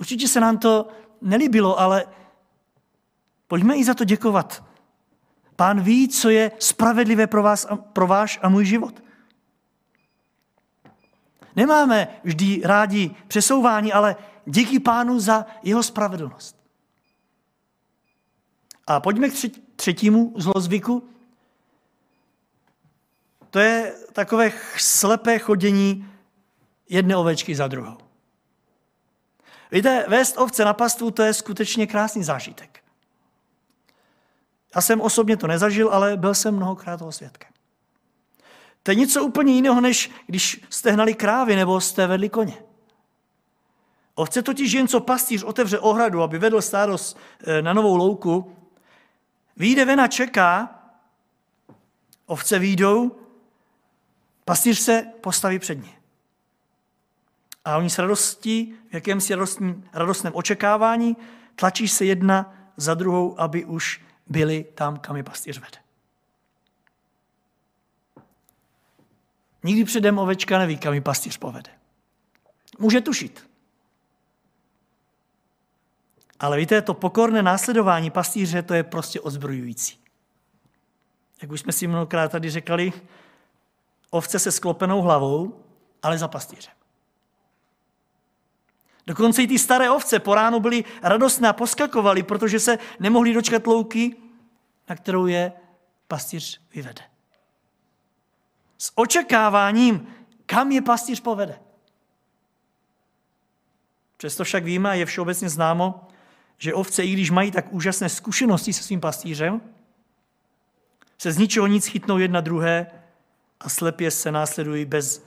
Určitě 0.00 0.28
se 0.28 0.40
nám 0.40 0.58
to 0.58 0.88
nelíbilo, 1.20 1.80
ale 1.80 2.06
pojďme 3.46 3.76
i 3.76 3.84
za 3.84 3.94
to 3.94 4.04
děkovat. 4.04 4.64
Pán 5.56 5.80
ví, 5.80 6.08
co 6.08 6.30
je 6.30 6.52
spravedlivé 6.58 7.26
pro, 7.26 7.42
vás 7.42 7.66
a, 7.70 7.76
pro 7.76 8.06
váš 8.06 8.40
a 8.42 8.48
můj 8.48 8.64
život. 8.64 9.02
Nemáme 11.56 12.08
vždy 12.24 12.62
rádi 12.64 13.10
přesouvání, 13.28 13.92
ale 13.92 14.16
díky 14.46 14.80
pánu 14.80 15.20
za 15.20 15.46
jeho 15.62 15.82
spravedlnost. 15.82 16.56
A 18.86 19.00
pojďme 19.00 19.28
k 19.30 19.34
třetímu 19.76 20.34
zlozvyku. 20.36 21.11
To 23.52 23.58
je 23.58 23.94
takové 24.12 24.52
slepé 24.76 25.38
chodění 25.38 26.08
jedné 26.88 27.16
ovečky 27.16 27.54
za 27.54 27.68
druhou. 27.68 27.98
Víte, 29.72 30.04
vést 30.08 30.38
ovce 30.38 30.64
na 30.64 30.74
pastvu, 30.74 31.10
to 31.10 31.22
je 31.22 31.34
skutečně 31.34 31.86
krásný 31.86 32.24
zážitek. 32.24 32.84
Já 34.74 34.80
jsem 34.80 35.00
osobně 35.00 35.36
to 35.36 35.46
nezažil, 35.46 35.88
ale 35.88 36.16
byl 36.16 36.34
jsem 36.34 36.56
mnohokrát 36.56 36.96
toho 36.96 37.12
svědkem. 37.12 37.50
To 38.82 38.90
je 38.90 38.94
něco 38.94 39.24
úplně 39.24 39.52
jiného, 39.52 39.80
než 39.80 40.10
když 40.26 40.64
jste 40.70 40.90
hnali 40.90 41.14
krávy 41.14 41.56
nebo 41.56 41.80
jste 41.80 42.06
vedli 42.06 42.28
koně. 42.28 42.62
Ovce 44.14 44.42
totiž 44.42 44.72
jen 44.72 44.88
co 44.88 45.00
pastýř 45.00 45.42
otevře 45.42 45.78
ohradu, 45.78 46.22
aby 46.22 46.38
vedl 46.38 46.62
stádo 46.62 46.96
eh, 47.44 47.62
na 47.62 47.72
novou 47.72 47.96
louku, 47.96 48.56
vyjde 49.56 49.84
ven 49.84 50.00
a 50.00 50.08
čeká, 50.08 50.78
ovce 52.26 52.58
výjdou, 52.58 53.21
pastýř 54.44 54.78
se 54.78 55.06
postaví 55.20 55.58
před 55.58 55.74
ně. 55.74 55.92
A 57.64 57.76
oni 57.76 57.90
s 57.90 57.98
radostí, 57.98 58.74
v 58.90 58.94
jakémsi 58.94 59.34
radostním, 59.34 59.88
radostném 59.92 60.32
očekávání, 60.36 61.16
tlačí 61.56 61.88
se 61.88 62.04
jedna 62.04 62.54
za 62.76 62.94
druhou, 62.94 63.40
aby 63.40 63.64
už 63.64 64.02
byli 64.26 64.64
tam, 64.74 64.98
kam 64.98 65.16
je 65.16 65.22
pastýř 65.22 65.58
vede. 65.58 65.78
Nikdy 69.62 69.84
předem 69.84 70.18
ovečka 70.18 70.58
neví, 70.58 70.78
kam 70.78 70.94
ji 70.94 71.00
pastýř 71.00 71.36
povede. 71.36 71.70
Může 72.78 73.00
tušit. 73.00 73.48
Ale 76.40 76.56
víte, 76.56 76.82
to 76.82 76.94
pokorné 76.94 77.42
následování 77.42 78.10
pastýře, 78.10 78.62
to 78.62 78.74
je 78.74 78.82
prostě 78.82 79.20
ozbrojující. 79.20 79.98
Jak 81.42 81.50
už 81.50 81.60
jsme 81.60 81.72
si 81.72 81.86
mnohokrát 81.86 82.32
tady 82.32 82.50
řekli, 82.50 82.92
ovce 84.12 84.38
se 84.38 84.52
sklopenou 84.52 85.02
hlavou, 85.02 85.64
ale 86.02 86.18
za 86.18 86.28
pastýřem. 86.28 86.72
Dokonce 89.06 89.42
i 89.42 89.46
ty 89.46 89.58
staré 89.58 89.90
ovce 89.90 90.18
po 90.18 90.34
ránu 90.34 90.60
byly 90.60 90.84
radostné 91.02 91.48
a 91.48 91.52
poskakovaly, 91.52 92.22
protože 92.22 92.60
se 92.60 92.78
nemohli 93.00 93.34
dočkat 93.34 93.66
louky, 93.66 94.16
na 94.88 94.96
kterou 94.96 95.26
je 95.26 95.52
pastýř 96.08 96.60
vyvede. 96.74 97.02
S 98.78 98.92
očekáváním, 98.94 100.06
kam 100.46 100.72
je 100.72 100.82
pastýř 100.82 101.20
povede. 101.20 101.60
Přesto 104.16 104.44
však 104.44 104.64
víme 104.64 104.90
a 104.90 104.94
je 104.94 105.06
všeobecně 105.06 105.48
známo, 105.48 106.08
že 106.58 106.74
ovce, 106.74 107.04
i 107.04 107.12
když 107.12 107.30
mají 107.30 107.50
tak 107.50 107.72
úžasné 107.72 108.08
zkušenosti 108.08 108.72
se 108.72 108.82
svým 108.82 109.00
pastýřem, 109.00 109.60
se 111.18 111.32
z 111.32 111.38
ničeho 111.38 111.66
nic 111.66 111.86
chytnou 111.86 112.18
jedna 112.18 112.40
druhé 112.40 113.01
a 113.62 113.68
slepě 113.68 114.10
se 114.10 114.32
následují 114.32 114.84
bez 114.84 115.26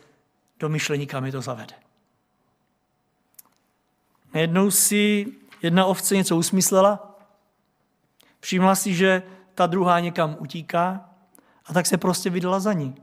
domyšlení, 0.60 1.08
kam 1.08 1.26
je 1.26 1.32
to 1.32 1.42
zavede. 1.42 1.76
Najednou 4.34 4.72
si 4.72 5.28
jedna 5.62 5.86
ovce 5.86 6.16
něco 6.16 6.38
usmyslela, 6.38 7.20
všimla 8.40 8.76
si, 8.76 8.94
že 8.94 9.24
ta 9.56 9.68
druhá 9.68 10.00
někam 10.00 10.36
utíká 10.40 11.10
a 11.66 11.74
tak 11.74 11.86
se 11.86 11.98
prostě 11.98 12.30
vydala 12.30 12.60
za 12.60 12.74
ní. 12.74 12.96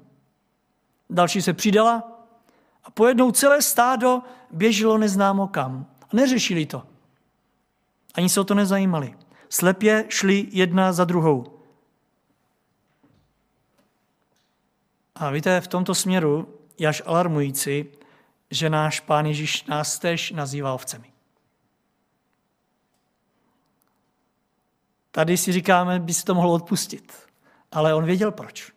Další 1.10 1.42
se 1.42 1.52
přidala 1.52 2.24
a 2.84 2.90
pojednou 2.90 3.30
celé 3.30 3.62
stádo 3.62 4.22
běželo 4.50 4.98
neznámo 4.98 5.48
kam. 5.48 5.86
A 6.02 6.08
neřešili 6.12 6.66
to. 6.66 6.82
Ani 8.14 8.28
se 8.28 8.40
o 8.40 8.44
to 8.44 8.54
nezajímali. 8.54 9.14
Slepě 9.48 10.04
šli 10.08 10.48
jedna 10.50 10.92
za 10.92 11.04
druhou. 11.04 11.61
A 15.14 15.30
víte, 15.30 15.60
v 15.60 15.68
tomto 15.68 15.94
směru 15.94 16.58
je 16.78 16.88
až 16.88 17.02
alarmující, 17.06 17.84
že 18.50 18.70
náš 18.70 19.00
Pán 19.00 19.26
Ježíš 19.26 19.64
nás 19.64 19.98
tež 19.98 20.32
nazývá 20.32 20.74
ovcemi. 20.74 21.12
Tady 25.10 25.36
si 25.36 25.52
říkáme, 25.52 26.00
by 26.00 26.14
si 26.14 26.24
to 26.24 26.34
mohlo 26.34 26.52
odpustit. 26.52 27.12
Ale 27.72 27.94
on 27.94 28.04
věděl 28.04 28.32
proč. 28.32 28.72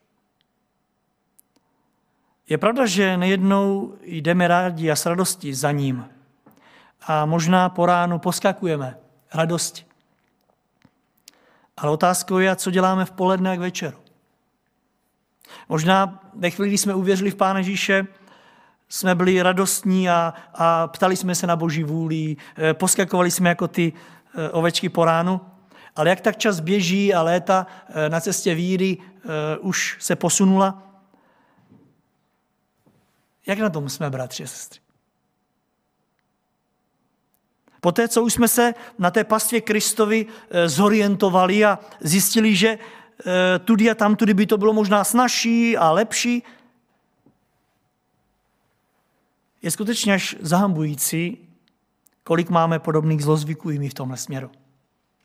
Je 2.50 2.58
pravda, 2.58 2.86
že 2.86 3.17
nejednou 3.17 3.98
jdeme 4.02 4.48
rádi 4.48 4.91
a 4.91 4.95
s 4.95 5.06
radostí 5.06 5.54
za 5.54 5.71
ním. 5.71 6.10
A 7.02 7.26
možná 7.26 7.69
po 7.69 7.86
ránu 7.86 8.19
poskakujeme 8.19 9.00
radosti. 9.34 9.86
Ale 11.78 11.91
otázkou 11.91 12.38
je, 12.38 12.56
co 12.56 12.71
děláme 12.71 13.06
v 13.06 13.12
poledne 13.12 13.52
a 13.52 13.56
k 13.56 13.60
večeru. 13.60 14.05
Možná 15.69 16.19
ve 16.34 16.49
chvíli, 16.49 16.69
kdy 16.69 16.77
jsme 16.77 16.95
uvěřili 16.95 17.31
v 17.31 17.36
Pána 17.36 17.60
Ježíše, 17.60 18.08
jsme 18.89 19.15
byli 19.15 19.41
radostní 19.41 20.10
a, 20.10 20.34
a 20.53 20.88
ptali 20.88 21.15
jsme 21.15 21.36
se 21.36 21.47
na 21.47 21.55
boží 21.55 21.84
vůli, 21.84 22.36
eh, 22.58 22.73
poskakovali 22.73 23.31
jsme 23.31 23.49
jako 23.49 23.67
ty 23.67 23.93
eh, 24.38 24.49
ovečky 24.49 24.89
po 24.89 25.05
ránu, 25.05 25.41
ale 25.95 26.10
jak 26.10 26.21
tak 26.21 26.38
čas 26.38 26.60
běží 26.60 27.13
a 27.13 27.21
léta 27.21 27.67
eh, 27.89 28.10
na 28.10 28.19
cestě 28.19 28.55
víry 28.55 28.97
už 29.60 29.97
se 29.99 30.15
posunula, 30.15 30.84
jak 33.47 33.60
na 33.60 33.69
tom 33.69 33.89
jsme, 33.89 34.10
bratři 34.10 34.43
a 34.43 34.47
sestry? 34.47 34.79
Poté, 37.81 38.08
co 38.08 38.23
už 38.23 38.34
jsme 38.34 38.47
se 38.47 38.73
na 38.99 39.12
té 39.12 39.23
pastvě 39.23 39.62
Kristovi 39.62 40.25
zorientovali 40.65 41.65
a 41.65 41.79
zjistili, 42.01 42.55
že 42.55 42.77
tudy 43.65 43.91
a 43.91 43.95
tam 43.95 44.15
tudy 44.15 44.34
by 44.34 44.45
to 44.45 44.58
bylo 44.58 44.73
možná 44.73 45.04
snažší 45.04 45.78
a 45.78 45.91
lepší, 45.91 46.43
je 49.62 49.71
skutečně 49.71 50.13
až 50.13 50.36
zahambující, 50.39 51.38
kolik 52.23 52.49
máme 52.49 52.80
podobných 52.80 53.23
zlozvyků 53.23 53.69
i 53.69 53.80
my 53.80 53.89
v 53.89 53.93
tomhle 53.93 54.17
směru, 54.17 54.51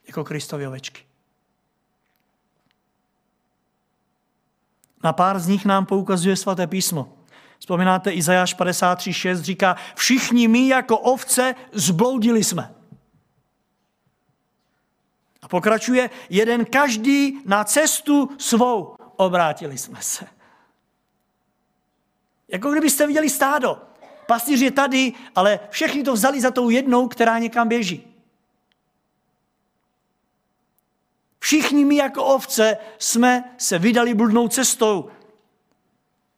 jako 0.07 0.25
Kristovi 0.25 0.67
ovečky. 0.67 1.03
Na 5.05 5.13
pár 5.13 5.39
z 5.39 5.47
nich 5.47 5.65
nám 5.65 5.87
poukazuje 5.87 6.37
svaté 6.37 6.67
písmo. 6.67 7.17
Vzpomínáte, 7.59 8.13
Izajáš 8.13 8.57
53.6 8.57 9.37
říká, 9.37 9.77
všichni 9.95 10.49
my 10.49 10.69
jako 10.69 10.99
ovce 10.99 11.55
zbloudili 11.73 12.45
jsme. 12.45 12.75
A 15.43 15.49
pokračuje, 15.49 16.11
jeden 16.31 16.65
každý 16.65 17.41
na 17.47 17.65
cestu 17.65 18.31
svou 18.39 18.97
obrátili 19.17 19.79
jsme 19.79 20.03
se. 20.03 20.27
Jako 22.49 22.71
kdybyste 22.71 23.07
viděli 23.07 23.31
stádo. 23.31 23.83
Pastýř 24.27 24.61
je 24.61 24.71
tady, 24.71 25.13
ale 25.35 25.61
všichni 25.71 26.03
to 26.03 26.13
vzali 26.13 26.41
za 26.41 26.51
tou 26.51 26.71
jednou, 26.71 27.09
která 27.09 27.39
někam 27.39 27.69
běží. 27.69 28.07
Všichni 31.39 31.85
my 31.85 31.97
jako 31.97 32.25
ovce 32.25 32.77
jsme 32.99 33.55
se 33.59 33.79
vydali 33.79 34.15
bludnou 34.15 34.49
cestou. 34.49 35.11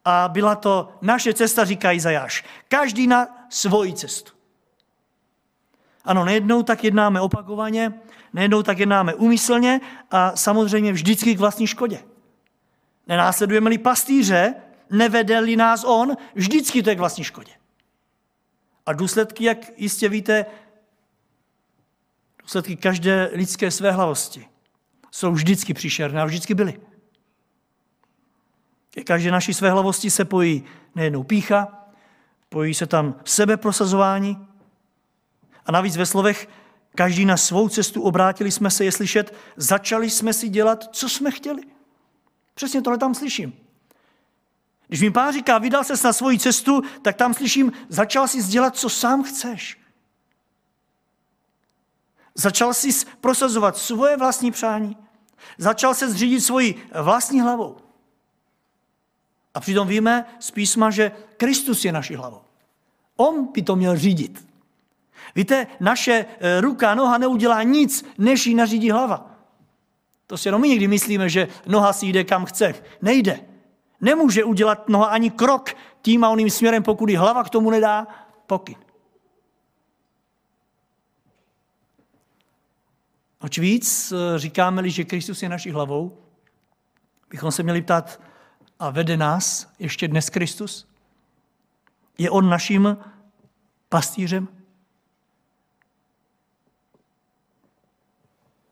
A 0.05 0.29
byla 0.29 0.55
to 0.55 0.93
naše 1.03 1.35
cesta, 1.35 1.65
říká 1.65 1.93
Izajáš. 1.93 2.45
Každý 2.69 3.07
na 3.07 3.47
svoji 3.49 3.93
cestu. 3.93 4.33
Ano, 6.05 6.25
nejednou 6.25 6.63
tak 6.63 6.85
jednáme 6.85 7.21
opakovaně, 7.21 7.93
nejednou 8.33 8.63
tak 8.63 8.79
jednáme 8.79 9.15
umyslně 9.15 9.81
a 10.11 10.37
samozřejmě 10.37 10.93
vždycky 10.93 11.35
k 11.35 11.39
vlastní 11.39 11.67
škodě. 11.67 12.05
Nenásledujeme-li 13.07 13.79
pastýře, 13.79 14.55
nevede-li 14.91 15.57
nás 15.57 15.85
on, 15.85 16.17
vždycky 16.35 16.83
to 16.83 16.91
je 16.91 16.97
k 16.97 16.99
vlastní 16.99 17.25
škodě. 17.25 17.53
A 18.87 18.93
důsledky, 18.93 19.45
jak 19.45 19.59
jistě 19.77 20.09
víte, 20.09 20.47
důsledky 22.43 22.77
každé 22.77 23.31
lidské 23.33 23.71
svéhlavosti 23.71 24.49
jsou 25.11 25.33
vždycky 25.33 25.75
příšerné 25.75 26.23
a 26.23 26.25
vždycky 26.25 26.55
byly. 26.55 26.81
Ke 28.91 29.05
každé 29.05 29.31
naší 29.31 29.55
svéhlavosti 29.55 30.11
se 30.11 30.25
pojí 30.25 30.65
nejednou 30.95 31.23
pícha, 31.23 31.87
pojí 32.49 32.75
se 32.75 32.87
tam 32.87 33.15
sebeprosazování 33.25 34.49
a 35.67 35.73
navíc 35.73 35.97
ve 35.97 36.07
slovech 36.07 36.49
každý 36.95 37.25
na 37.25 37.37
svou 37.37 37.69
cestu 37.69 38.03
obrátili 38.03 38.51
jsme 38.51 38.71
se, 38.71 38.85
je 38.85 38.93
slyšet, 38.93 39.35
začali 39.57 40.11
jsme 40.11 40.33
si 40.33 40.49
dělat, 40.49 40.89
co 40.93 41.09
jsme 41.09 41.31
chtěli. 41.31 41.63
Přesně 42.55 42.83
tohle 42.83 42.99
tam 42.99 43.15
slyším. 43.15 43.53
Když 44.89 45.01
mi 45.01 45.11
pán 45.11 45.33
říká, 45.33 45.59
vydal 45.59 45.85
ses 45.85 46.03
na 46.03 46.13
svoji 46.13 46.39
cestu, 46.39 46.83
tak 47.03 47.17
tam 47.17 47.35
slyším, 47.35 47.73
začal 47.89 48.29
jsi 48.29 48.43
dělat, 48.43 48.77
co 48.77 48.89
sám 48.89 49.23
chceš. 49.23 49.79
Začal 52.35 52.75
jsi 52.75 53.07
prosazovat 53.21 53.77
svoje 53.77 54.17
vlastní 54.17 54.51
přání. 54.51 54.97
Začal 55.59 55.95
se 55.95 56.11
zřídit 56.11 56.41
svoji 56.41 56.89
vlastní 57.03 57.41
hlavou. 57.41 57.77
A 59.55 59.61
přitom 59.61 59.89
víme 59.89 60.27
z 60.39 60.51
písma, 60.51 60.91
že 60.91 61.13
Kristus 61.37 61.85
je 61.85 61.93
naší 61.93 62.15
hlavou. 62.15 62.43
On 63.17 63.53
by 63.53 63.63
to 63.63 63.77
měl 63.77 63.97
řídit. 63.97 64.52
Víte, 65.35 65.67
naše 65.81 66.27
eh, 66.41 66.61
ruka, 66.61 66.95
noha 66.95 67.19
neudělá 67.19 67.63
nic, 67.63 68.05
než 68.19 68.47
ji 68.47 68.55
nařídí 68.55 68.91
hlava. 68.91 69.31
To 70.27 70.37
si 70.37 70.49
jenom 70.49 70.61
my 70.61 70.69
někdy 70.69 70.89
myslíme, 70.89 71.29
že 71.29 71.49
noha 71.67 71.93
si 71.93 72.07
jde 72.07 72.25
kam 72.25 72.45
chce. 72.45 72.75
Nejde. 73.03 73.41
Nemůže 74.01 74.45
udělat 74.45 74.89
noha 74.89 75.07
ani 75.07 75.31
krok 75.31 75.71
tím 76.03 76.25
a 76.25 76.31
oným 76.31 76.51
směrem, 76.51 76.83
pokud 76.83 77.09
ji 77.09 77.17
hlava 77.17 77.45
k 77.45 77.51
tomu 77.51 77.71
nedá 77.71 78.07
pokyn. 78.47 78.77
Oč 83.39 83.59
víc 83.59 84.13
eh, 84.13 84.39
říkáme-li, 84.39 84.91
že 84.91 85.05
Kristus 85.05 85.43
je 85.43 85.49
naší 85.49 85.71
hlavou, 85.71 86.19
bychom 87.31 87.53
se 87.53 87.63
měli 87.63 87.83
ptát, 87.83 88.21
a 88.79 88.91
vede 88.91 89.17
nás 89.17 89.73
ještě 89.79 90.09
dnes 90.09 90.31
Kristus? 90.31 90.89
Je 92.19 92.31
on 92.31 92.49
naším 92.49 92.97
pastýřem? 93.89 94.49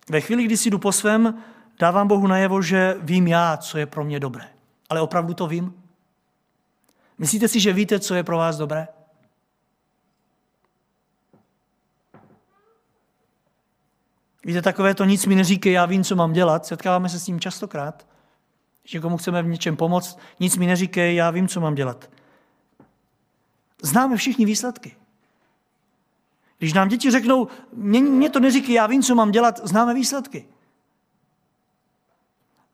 Ve 0.08 0.20
chvíli, 0.20 0.44
kdy 0.44 0.56
si 0.56 0.70
jdu 0.70 0.78
po 0.78 0.92
svém, 0.92 1.42
dávám 1.78 2.08
Bohu 2.08 2.26
najevo, 2.26 2.62
že 2.62 2.96
vím 3.00 3.26
já, 3.26 3.56
co 3.56 3.78
je 3.78 3.86
pro 3.86 4.04
mě 4.04 4.20
dobré. 4.20 4.48
Ale 4.88 5.00
opravdu 5.00 5.34
to 5.34 5.46
vím? 5.46 5.82
Myslíte 7.18 7.48
si, 7.48 7.60
že 7.60 7.72
víte, 7.72 8.00
co 8.00 8.14
je 8.14 8.24
pro 8.24 8.36
vás 8.36 8.56
dobré? 8.56 8.88
Víte, 14.44 14.62
takové 14.62 14.94
to 14.94 15.04
nic 15.04 15.26
mi 15.26 15.34
neříkej, 15.34 15.72
já 15.72 15.86
vím, 15.86 16.04
co 16.04 16.16
mám 16.16 16.32
dělat. 16.32 16.66
Setkáváme 16.66 17.08
se 17.08 17.18
s 17.18 17.24
tím 17.24 17.40
častokrát. 17.40 18.06
Když 18.82 18.92
někomu 18.92 19.16
chceme 19.16 19.42
v 19.42 19.46
něčem 19.46 19.76
pomoct, 19.76 20.18
nic 20.40 20.56
mi 20.56 20.66
neříkej, 20.66 21.14
já 21.14 21.30
vím, 21.30 21.48
co 21.48 21.60
mám 21.60 21.74
dělat. 21.74 22.10
Známe 23.82 24.16
všichni 24.16 24.46
výsledky. 24.46 24.96
Když 26.60 26.72
nám 26.72 26.88
děti 26.88 27.10
řeknou, 27.10 27.48
mě, 27.72 28.00
mě 28.00 28.30
to 28.30 28.40
neříkej, 28.40 28.74
já 28.74 28.86
vím, 28.86 29.02
co 29.02 29.14
mám 29.14 29.30
dělat, 29.30 29.60
známe 29.64 29.94
výsledky. 29.94 30.48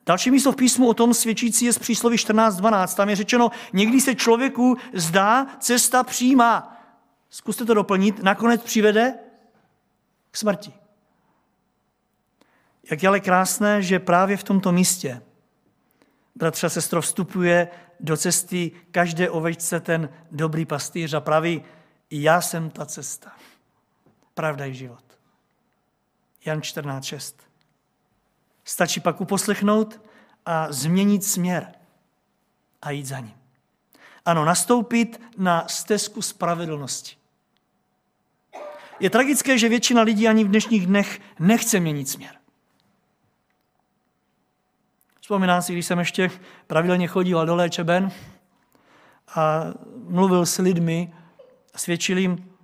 Další 0.07 0.31
místo 0.31 0.53
v 0.53 0.57
písmu 0.57 0.89
o 0.89 0.95
tom 0.95 1.15
svědčící 1.15 1.65
je 1.65 1.73
z 1.73 1.79
přísloví 1.79 2.17
14.12. 2.17 2.97
Tam 2.97 3.09
je 3.09 3.17
řečeno, 3.17 3.51
někdy 3.73 4.01
se 4.01 4.15
člověku 4.15 4.77
zdá 4.95 5.47
cesta 5.61 6.03
přímá. 6.03 6.83
Zkuste 7.31 7.65
to 7.65 7.75
doplnit, 7.75 8.23
nakonec 8.23 8.63
přivede 8.63 9.15
k 10.31 10.37
smrti. 10.37 10.73
Jak 12.91 13.03
je 13.03 13.09
ale 13.09 13.21
krásné, 13.21 13.83
že 13.83 13.99
právě 13.99 14.37
v 14.37 14.45
tomto 14.45 14.73
místě, 14.73 15.23
bratře 16.35 16.67
a 16.67 16.71
sestro, 16.71 17.03
vstupuje 17.03 17.69
do 18.01 18.17
cesty 18.17 18.71
každé 18.91 19.31
ovečce 19.31 19.81
ten 19.81 20.09
dobrý 20.31 20.67
pastýř 20.67 21.15
a 21.15 21.21
praví, 21.21 21.63
já 22.11 22.41
jsem 22.41 22.71
ta 22.71 22.87
cesta. 22.87 23.33
Pravda 24.37 24.67
i 24.67 24.75
život. 24.75 25.05
Jan 26.45 26.61
14.6. 26.61 27.35
Stačí 28.65 29.01
pak 29.01 29.21
uposlechnout 29.21 30.01
a 30.47 30.73
změnit 30.73 31.25
směr 31.25 31.75
a 32.83 32.91
jít 32.91 33.07
za 33.07 33.19
ním. 33.19 33.35
Ano, 34.25 34.45
nastoupit 34.45 35.21
na 35.39 35.69
stezku 35.69 36.23
spravedlnosti. 36.23 37.17
Je 39.01 39.11
tragické, 39.11 39.59
že 39.59 39.69
většina 39.69 40.03
lidí 40.03 40.29
ani 40.29 40.45
v 40.45 40.49
dnešních 40.49 40.87
dnech 40.87 41.21
nechce 41.39 41.81
měnit 41.81 42.09
směr. 42.09 42.37
Vzpomínám 45.21 45.63
si, 45.63 45.73
když 45.73 45.87
jsem 45.87 45.99
ještě 45.99 46.31
pravidelně 46.67 47.09
chodil 47.09 47.47
do 47.47 47.55
léčeben 47.55 48.13
a 49.35 49.65
mluvil 50.09 50.47
s 50.47 50.59
lidmi 50.59 51.15
a 51.75 51.79
svědčil 51.79 52.19
jim, 52.19 52.56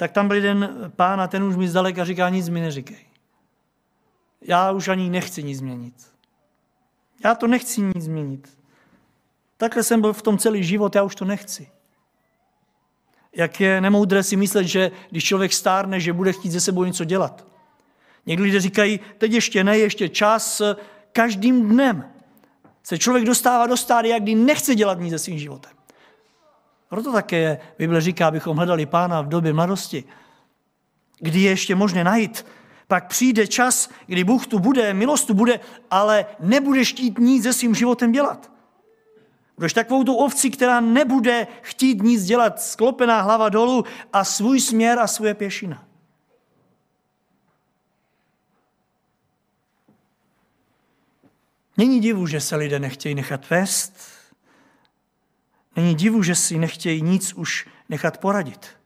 tak 0.00 0.12
tam 0.12 0.28
byl 0.28 0.36
jeden 0.36 0.92
pán 0.96 1.20
a 1.20 1.26
ten 1.26 1.44
už 1.44 1.56
mi 1.56 1.68
zdaleka 1.68 2.04
říká, 2.04 2.28
nic 2.28 2.48
mi 2.48 2.60
neříkej. 2.60 3.06
Já 4.42 4.72
už 4.72 4.88
ani 4.88 5.10
nechci 5.10 5.42
nic 5.42 5.58
změnit. 5.58 5.94
Já 7.24 7.34
to 7.34 7.46
nechci 7.46 7.80
nic 7.80 8.04
změnit. 8.04 8.58
Takhle 9.56 9.82
jsem 9.82 10.00
byl 10.00 10.12
v 10.12 10.22
tom 10.22 10.38
celý 10.38 10.64
život, 10.64 10.94
já 10.94 11.02
už 11.02 11.14
to 11.14 11.24
nechci. 11.24 11.70
Jak 13.36 13.60
je 13.60 13.80
nemoudré 13.80 14.22
si 14.22 14.36
myslet, 14.36 14.64
že 14.64 14.90
když 15.10 15.24
člověk 15.24 15.52
stárne, 15.52 16.00
že 16.00 16.12
bude 16.12 16.32
chtít 16.32 16.50
ze 16.50 16.60
sebou 16.60 16.84
něco 16.84 17.04
dělat. 17.04 17.46
Někdy 18.26 18.44
lidé 18.44 18.60
říkají, 18.60 19.00
teď 19.18 19.32
ještě 19.32 19.64
ne, 19.64 19.78
ještě 19.78 20.08
čas, 20.08 20.62
každým 21.12 21.68
dnem 21.68 22.12
se 22.82 22.98
člověk 22.98 23.24
dostává 23.24 23.66
do 23.66 23.76
stádia, 23.76 24.18
kdy 24.18 24.34
nechce 24.34 24.74
dělat 24.74 24.98
nic 24.98 25.10
se 25.10 25.18
svým 25.18 25.38
životem. 25.38 25.79
Proto 26.90 27.12
také 27.12 27.58
Bible 27.78 28.00
říká, 28.00 28.28
abychom 28.28 28.56
hledali 28.56 28.86
pána 28.86 29.20
v 29.20 29.28
době 29.28 29.52
mladosti, 29.52 30.04
kdy 31.18 31.40
je 31.40 31.50
ještě 31.50 31.74
možné 31.74 32.04
najít. 32.04 32.46
Pak 32.86 33.08
přijde 33.08 33.46
čas, 33.46 33.90
kdy 34.06 34.24
Bůh 34.24 34.46
tu 34.46 34.58
bude, 34.58 34.94
milost 34.94 35.26
tu 35.26 35.34
bude, 35.34 35.60
ale 35.90 36.26
nebude 36.40 36.84
chtít 36.84 37.18
nic 37.18 37.42
se 37.42 37.52
svým 37.52 37.74
životem 37.74 38.12
dělat. 38.12 38.52
Budeš 39.56 39.72
takovou 39.72 40.04
tu 40.04 40.14
ovci, 40.14 40.50
která 40.50 40.80
nebude 40.80 41.46
chtít 41.62 42.02
nic 42.02 42.24
dělat, 42.24 42.60
sklopená 42.62 43.22
hlava 43.22 43.48
dolů 43.48 43.84
a 44.12 44.24
svůj 44.24 44.60
směr 44.60 44.98
a 44.98 45.06
svoje 45.06 45.34
pěšina. 45.34 45.86
Není 51.76 52.00
divu, 52.00 52.26
že 52.26 52.40
se 52.40 52.56
lidé 52.56 52.78
nechtějí 52.78 53.14
nechat 53.14 53.50
vést. 53.50 54.09
Není 55.76 55.94
divu, 55.94 56.22
že 56.22 56.34
si 56.34 56.58
nechtějí 56.58 57.02
nic 57.02 57.32
už 57.32 57.68
nechat 57.88 58.18
poradit. 58.18 58.80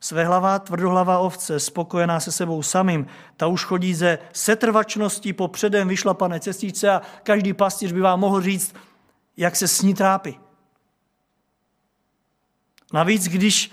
Svehlavá, 0.00 0.58
tvrdohlavá 0.58 1.18
ovce, 1.18 1.60
spokojená 1.60 2.20
se 2.20 2.32
sebou 2.32 2.62
samým, 2.62 3.06
ta 3.36 3.46
už 3.46 3.64
chodí 3.64 3.94
ze 3.94 4.18
setrvačností 4.32 5.32
po 5.32 5.48
předem 5.48 5.88
vyšlapané 5.88 6.40
cestičce 6.40 6.90
a 6.90 7.02
každý 7.22 7.52
pastýř 7.52 7.92
by 7.92 8.00
vám 8.00 8.20
mohl 8.20 8.40
říct, 8.40 8.74
jak 9.36 9.56
se 9.56 9.68
s 9.68 9.82
ní 9.82 9.94
trápí. 9.94 10.40
Navíc, 12.92 13.28
když 13.28 13.72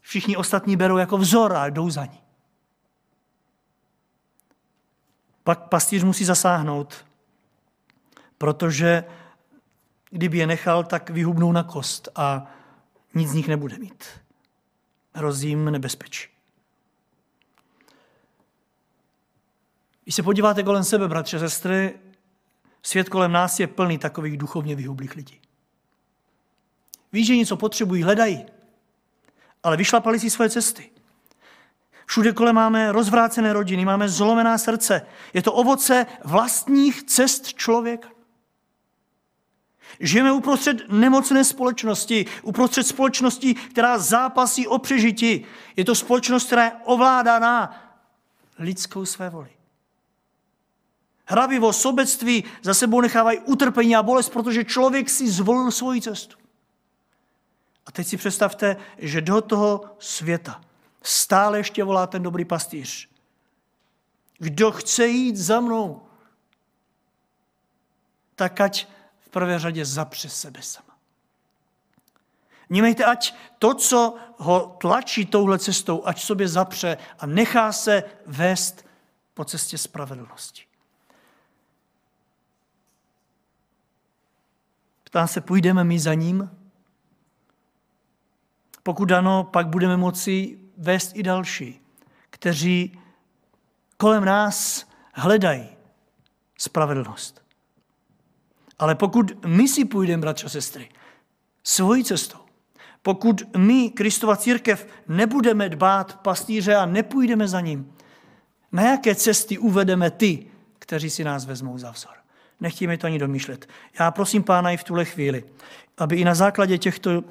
všichni 0.00 0.36
ostatní 0.36 0.76
berou 0.76 0.96
jako 0.96 1.18
vzor 1.18 1.56
a 1.56 1.66
jdou 1.66 1.90
za 1.90 2.04
ní. 2.04 2.20
Pak 5.44 5.68
pastýř 5.68 6.04
musí 6.04 6.24
zasáhnout, 6.24 7.04
protože 8.38 9.04
kdyby 10.10 10.38
je 10.38 10.46
nechal, 10.46 10.84
tak 10.84 11.10
vyhubnou 11.10 11.52
na 11.52 11.62
kost 11.62 12.08
a 12.14 12.46
nic 13.14 13.30
z 13.30 13.34
nich 13.34 13.48
nebude 13.48 13.78
mít. 13.78 14.04
Hrozí 15.14 15.56
nebezpečí. 15.56 16.28
Když 20.02 20.14
se 20.14 20.22
podíváte 20.22 20.62
kolem 20.62 20.84
sebe, 20.84 21.08
bratře, 21.08 21.38
sestry, 21.38 21.98
svět 22.82 23.08
kolem 23.08 23.32
nás 23.32 23.60
je 23.60 23.66
plný 23.66 23.98
takových 23.98 24.36
duchovně 24.36 24.74
vyhublých 24.74 25.16
lidí. 25.16 25.40
Víš, 27.12 27.26
že 27.26 27.36
něco 27.36 27.56
potřebují, 27.56 28.02
hledají, 28.02 28.46
ale 29.62 29.76
vyšlapali 29.76 30.20
si 30.20 30.30
svoje 30.30 30.50
cesty. 30.50 30.90
Všude 32.06 32.32
kolem 32.32 32.54
máme 32.54 32.92
rozvrácené 32.92 33.52
rodiny, 33.52 33.84
máme 33.84 34.08
zlomená 34.08 34.58
srdce. 34.58 35.06
Je 35.34 35.42
to 35.42 35.52
ovoce 35.52 36.06
vlastních 36.24 37.02
cest 37.02 37.46
člověka. 37.54 38.08
Žijeme 40.00 40.32
uprostřed 40.32 40.88
nemocné 40.88 41.44
společnosti, 41.44 42.26
uprostřed 42.42 42.86
společnosti, 42.86 43.54
která 43.54 43.98
zápasí 43.98 44.66
o 44.66 44.78
přežití. 44.78 45.44
Je 45.76 45.84
to 45.84 45.94
společnost, 45.94 46.46
která 46.46 46.64
je 46.64 46.72
ovládaná 46.84 47.84
lidskou 48.58 49.04
své 49.04 49.30
voli. 49.30 49.50
Hrabivo, 51.26 51.72
sobectví 51.72 52.44
za 52.62 52.74
sebou 52.74 53.00
nechávají 53.00 53.38
utrpení 53.38 53.96
a 53.96 54.02
bolest, 54.02 54.28
protože 54.28 54.64
člověk 54.64 55.10
si 55.10 55.30
zvolil 55.30 55.70
svoji 55.70 56.02
cestu. 56.02 56.36
A 57.86 57.92
teď 57.92 58.06
si 58.06 58.16
představte, 58.16 58.76
že 58.98 59.20
do 59.20 59.40
toho 59.40 59.96
světa 59.98 60.60
stále 61.02 61.58
ještě 61.58 61.84
volá 61.84 62.06
ten 62.06 62.22
dobrý 62.22 62.44
pastýř. 62.44 63.08
Kdo 64.38 64.72
chce 64.72 65.06
jít 65.06 65.36
za 65.36 65.60
mnou, 65.60 66.02
tak 68.34 68.60
ať 68.60 68.86
v 69.28 69.30
prvé 69.30 69.58
řadě 69.58 69.84
zapře 69.84 70.28
sebe 70.28 70.62
sama. 70.62 70.96
Vnímejte, 72.68 73.04
ať 73.04 73.34
to, 73.58 73.74
co 73.74 74.16
ho 74.36 74.76
tlačí 74.80 75.26
touhle 75.26 75.58
cestou, 75.58 76.06
ať 76.06 76.22
sobě 76.22 76.48
zapře 76.48 76.96
a 77.18 77.26
nechá 77.26 77.72
se 77.72 78.02
vést 78.26 78.86
po 79.34 79.44
cestě 79.44 79.78
spravedlnosti. 79.78 80.64
Ptá 85.04 85.26
se, 85.26 85.40
půjdeme 85.40 85.84
my 85.84 85.98
za 85.98 86.14
ním? 86.14 86.50
Pokud 88.82 89.12
ano, 89.12 89.44
pak 89.44 89.68
budeme 89.68 89.96
moci 89.96 90.58
vést 90.76 91.16
i 91.16 91.22
další, 91.22 91.80
kteří 92.30 93.00
kolem 93.96 94.24
nás 94.24 94.86
hledají 95.14 95.68
spravedlnost. 96.58 97.47
Ale 98.78 98.94
pokud 98.94 99.44
my 99.46 99.68
si 99.68 99.84
půjdeme, 99.84 100.20
bratři 100.20 100.46
a 100.46 100.48
sestry, 100.48 100.88
svojí 101.64 102.04
cestou, 102.04 102.38
pokud 103.02 103.56
my, 103.56 103.90
Kristova 103.90 104.36
církev, 104.36 104.86
nebudeme 105.08 105.68
dbát 105.68 106.20
pastýře 106.20 106.76
a 106.76 106.86
nepůjdeme 106.86 107.48
za 107.48 107.60
ním, 107.60 107.92
na 108.72 108.82
jaké 108.82 109.14
cesty 109.14 109.58
uvedeme 109.58 110.10
ty, 110.10 110.46
kteří 110.78 111.10
si 111.10 111.24
nás 111.24 111.44
vezmou 111.44 111.78
za 111.78 111.90
vzor? 111.90 112.12
Nechtějme 112.60 112.98
to 112.98 113.06
ani 113.06 113.18
domýšlet. 113.18 113.68
Já 114.00 114.10
prosím 114.10 114.42
pána 114.42 114.70
i 114.70 114.76
v 114.76 114.84
tuhle 114.84 115.04
chvíli, 115.04 115.44
aby 115.98 116.16
i 116.16 116.24
na 116.24 116.34
základě 116.34 116.78
těchto 116.78 117.24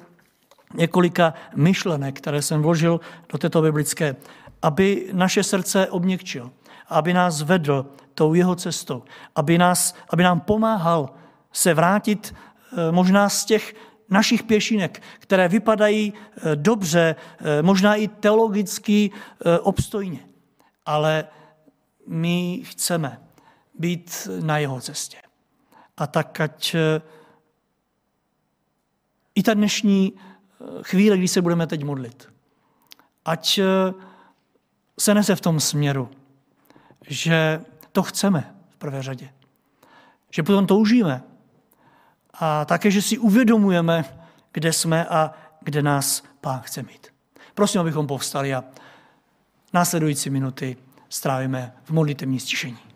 několika 0.74 1.34
myšlenek, 1.56 2.18
které 2.18 2.42
jsem 2.42 2.62
vložil 2.62 3.00
do 3.32 3.38
této 3.38 3.62
biblické, 3.62 4.16
aby 4.62 5.10
naše 5.12 5.42
srdce 5.42 5.86
obněkčil, 5.86 6.50
aby 6.88 7.14
nás 7.14 7.42
vedl 7.42 7.86
tou 8.14 8.34
jeho 8.34 8.54
cestou, 8.54 9.02
aby, 9.36 9.58
nás, 9.58 9.94
aby 10.10 10.22
nám 10.22 10.40
pomáhal 10.40 11.10
se 11.52 11.74
vrátit 11.74 12.34
eh, 12.34 12.92
možná 12.92 13.28
z 13.28 13.44
těch 13.44 13.74
našich 14.10 14.42
pěšinek, 14.42 15.02
které 15.18 15.48
vypadají 15.48 16.14
eh, 16.14 16.56
dobře, 16.56 17.16
eh, 17.38 17.62
možná 17.62 17.94
i 17.94 18.08
teologicky 18.08 19.10
obstojně. 19.62 20.18
Ale 20.86 21.24
my 22.06 22.62
chceme 22.64 23.20
být 23.78 24.28
na 24.42 24.58
jeho 24.58 24.80
cestě. 24.80 25.16
A 25.96 26.06
tak 26.06 26.40
ať 26.40 26.76
i 29.34 29.42
ta 29.42 29.54
dnešní 29.54 30.12
chvíle, 30.82 31.18
kdy 31.18 31.28
se 31.28 31.42
budeme 31.42 31.66
teď 31.66 31.84
modlit, 31.84 32.28
ať 33.24 33.60
se 34.98 35.14
nese 35.14 35.36
v 35.36 35.40
tom 35.40 35.60
směru, 35.60 36.10
že 37.08 37.60
to 37.92 38.02
chceme 38.02 38.54
v 38.70 38.76
prvé 38.76 39.02
řadě. 39.02 39.30
Že 40.30 40.42
potom 40.42 40.66
toužíme, 40.66 41.22
a 42.40 42.64
také, 42.64 42.90
že 42.90 43.02
si 43.02 43.18
uvědomujeme, 43.18 44.04
kde 44.52 44.72
jsme 44.72 45.06
a 45.06 45.34
kde 45.60 45.82
nás 45.82 46.22
Pán 46.40 46.60
chce 46.60 46.82
mít. 46.82 47.06
Prosím, 47.54 47.80
abychom 47.80 48.06
povstali 48.06 48.54
a 48.54 48.64
následující 49.72 50.30
minuty 50.30 50.76
strávíme 51.08 51.72
v 51.84 51.90
modlitevní 51.90 52.40
stišení. 52.40 52.78